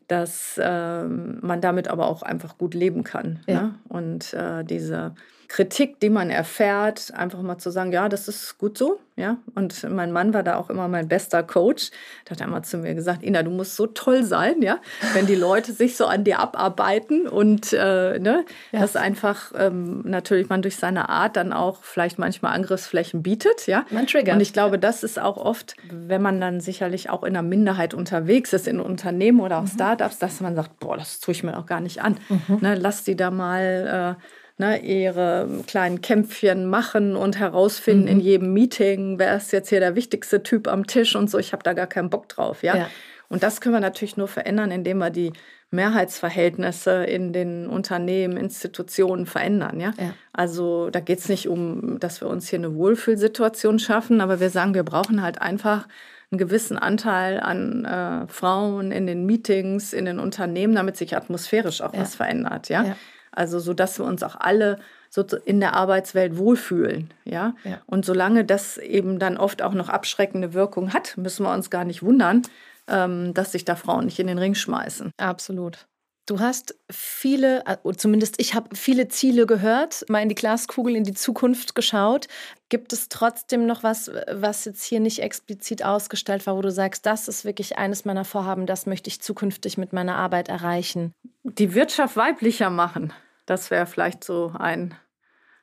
[0.09, 3.41] dass äh, man damit aber auch einfach gut leben kann.
[3.47, 3.63] Ja.
[3.63, 3.75] Ne?
[3.89, 5.15] Und äh, diese
[5.49, 9.39] Kritik, die man erfährt, einfach mal zu sagen, ja, das ist gut so, ja.
[9.55, 11.91] Und mein Mann war da auch immer mein bester Coach.
[12.27, 14.79] Der hat einmal zu mir gesagt, Ina, du musst so toll sein, ja,
[15.15, 18.81] wenn die Leute sich so an dir abarbeiten und äh, ne, ja.
[18.81, 23.87] dass einfach ähm, natürlich man durch seine Art dann auch vielleicht manchmal Angriffsflächen bietet, ja.
[23.89, 24.35] Man triggert.
[24.35, 27.95] Und ich glaube, das ist auch oft, wenn man dann sicherlich auch in einer Minderheit
[27.95, 29.69] unterwegs ist, in Unternehmen oder auch mhm.
[29.69, 32.19] Startups, dass man sagt, boah, das tue ich mir auch gar nicht an.
[32.29, 32.59] Mhm.
[32.61, 34.23] Ne, lass die da mal äh,
[34.59, 38.09] ne, ihre kleinen Kämpfchen machen und herausfinden mhm.
[38.09, 41.39] in jedem Meeting, wer ist jetzt hier der wichtigste Typ am Tisch und so.
[41.39, 42.77] Ich habe da gar keinen Bock drauf, ja?
[42.77, 42.91] ja.
[43.29, 45.33] Und das können wir natürlich nur verändern, indem wir die
[45.71, 49.81] Mehrheitsverhältnisse in den Unternehmen, Institutionen verändern.
[49.81, 49.93] Ja?
[49.99, 50.15] ja.
[50.33, 54.51] Also da geht es nicht um, dass wir uns hier eine Wohlfühlsituation schaffen, aber wir
[54.51, 55.87] sagen, wir brauchen halt einfach
[56.31, 61.81] einen gewissen Anteil an äh, Frauen in den Meetings, in den Unternehmen, damit sich atmosphärisch
[61.81, 62.01] auch ja.
[62.01, 62.71] was verändert.
[62.71, 62.85] Ja?
[62.85, 62.97] ja.
[63.39, 64.80] Also so, dass wir uns auch alle
[65.11, 67.55] so in der Arbeitswelt wohlfühlen, ja?
[67.62, 67.80] ja.
[67.86, 71.84] Und solange das eben dann oft auch noch abschreckende Wirkung hat, müssen wir uns gar
[71.84, 72.43] nicht wundern,
[72.89, 75.12] ähm, dass sich da Frauen nicht in den Ring schmeißen.
[75.18, 75.86] Absolut.
[76.26, 81.05] Du hast viele, äh, zumindest ich habe viele Ziele gehört, mal in die Glaskugel, in
[81.05, 82.26] die Zukunft geschaut.
[82.68, 87.07] Gibt es trotzdem noch was, was jetzt hier nicht explizit ausgestellt war, wo du sagst,
[87.07, 91.12] das ist wirklich eines meiner Vorhaben, das möchte ich zukünftig mit meiner Arbeit erreichen?
[91.45, 93.12] Die Wirtschaft weiblicher machen.
[93.49, 94.95] Das wäre vielleicht so ein,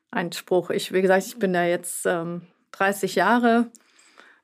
[0.10, 0.72] ein Spruch.
[0.72, 3.70] Ich, wie gesagt, ich bin da jetzt ähm, 30 Jahre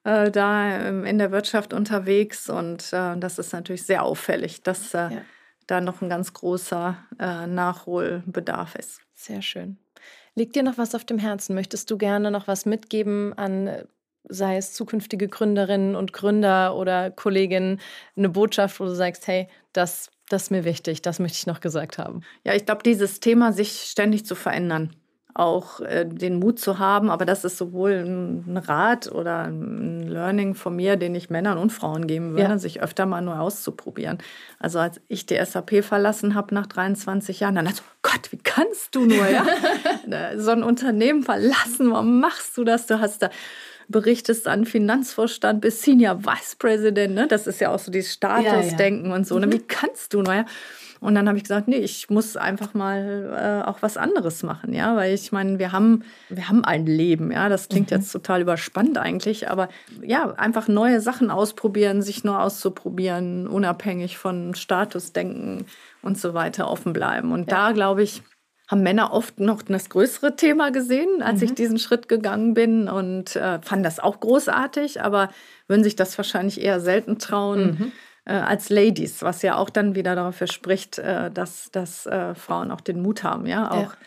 [0.03, 4.97] äh, da in der Wirtschaft unterwegs und äh, das ist natürlich sehr auffällig, dass äh,
[4.97, 5.21] ja.
[5.65, 9.01] da noch ein ganz großer äh, Nachholbedarf ist.
[9.15, 9.79] Sehr schön.
[10.35, 11.55] Liegt dir noch was auf dem Herzen?
[11.55, 13.87] Möchtest du gerne noch was mitgeben an
[14.27, 17.79] sei es zukünftige Gründerinnen und Gründer oder Kolleginnen,
[18.15, 21.59] eine Botschaft, wo du sagst, hey, das das ist mir wichtig, das möchte ich noch
[21.59, 22.21] gesagt haben.
[22.45, 24.95] Ja, ich glaube, dieses Thema, sich ständig zu verändern,
[25.33, 30.55] auch äh, den Mut zu haben, aber das ist sowohl ein Rat oder ein Learning
[30.55, 32.57] von mir, den ich Männern und Frauen geben würde, ja.
[32.57, 34.17] sich öfter mal neu auszuprobieren.
[34.59, 38.37] Also als ich die SAP verlassen habe nach 23 Jahren, dann dachte ich, Gott, wie
[38.37, 39.45] kannst du nur, ja?
[40.37, 42.87] so ein Unternehmen verlassen, warum machst du das?
[42.87, 43.29] Du hast da
[43.91, 47.13] berichtest an Finanzvorstand bis Senior Vice President.
[47.13, 47.27] Ne?
[47.27, 49.15] Das ist ja auch so dieses Statusdenken ja, ja.
[49.15, 49.37] und so.
[49.37, 49.47] Ne?
[49.47, 49.53] Mhm.
[49.53, 50.21] Wie kannst du?
[50.21, 50.45] Naja.
[51.01, 54.71] Und dann habe ich gesagt, nee, ich muss einfach mal äh, auch was anderes machen,
[54.71, 57.97] ja, weil ich meine, wir haben, wir haben ein Leben, ja, das klingt mhm.
[57.97, 59.67] jetzt total überspannt eigentlich, aber
[60.03, 65.65] ja, einfach neue Sachen ausprobieren, sich nur auszuprobieren, unabhängig von Statusdenken
[66.03, 67.31] und so weiter offen bleiben.
[67.31, 67.69] Und ja.
[67.69, 68.21] da glaube ich,
[68.71, 71.45] haben Männer oft noch das größere Thema gesehen, als mhm.
[71.45, 75.29] ich diesen Schritt gegangen bin und äh, fanden das auch großartig, aber
[75.67, 77.77] würden sich das wahrscheinlich eher selten trauen.
[77.77, 77.91] Mhm.
[78.23, 82.71] Äh, als Ladies, was ja auch dann wieder dafür spricht, äh, dass, dass äh, Frauen
[82.71, 83.97] auch den Mut haben, ja, auch ja.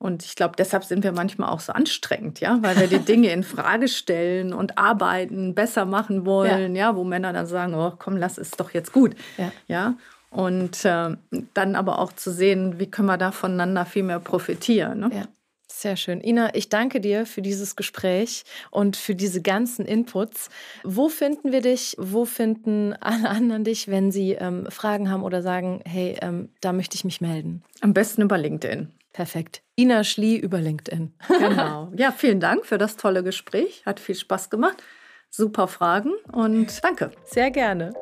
[0.00, 3.32] Und ich glaube, deshalb sind wir manchmal auch so anstrengend, ja, weil wir die Dinge
[3.32, 7.92] in Frage stellen und arbeiten, besser machen wollen, ja, ja wo Männer dann sagen, oh,
[7.98, 9.50] komm, lass es doch jetzt gut, ja.
[9.66, 9.94] ja?
[10.30, 11.16] Und äh,
[11.54, 15.00] dann aber auch zu sehen, wie können wir da voneinander viel mehr profitieren.
[15.00, 15.10] Ne?
[15.12, 15.24] Ja.
[15.70, 16.20] Sehr schön.
[16.20, 20.48] Ina, ich danke dir für dieses Gespräch und für diese ganzen Inputs.
[20.82, 21.94] Wo finden wir dich?
[21.98, 26.72] Wo finden alle anderen dich, wenn sie ähm, Fragen haben oder sagen, hey, ähm, da
[26.72, 27.62] möchte ich mich melden?
[27.80, 28.88] Am besten über LinkedIn.
[29.12, 29.62] Perfekt.
[29.76, 31.12] Ina Schlie über LinkedIn.
[31.28, 31.92] Genau.
[31.96, 33.82] Ja, vielen Dank für das tolle Gespräch.
[33.84, 34.82] Hat viel Spaß gemacht.
[35.30, 37.12] Super Fragen und danke.
[37.24, 37.92] Sehr gerne.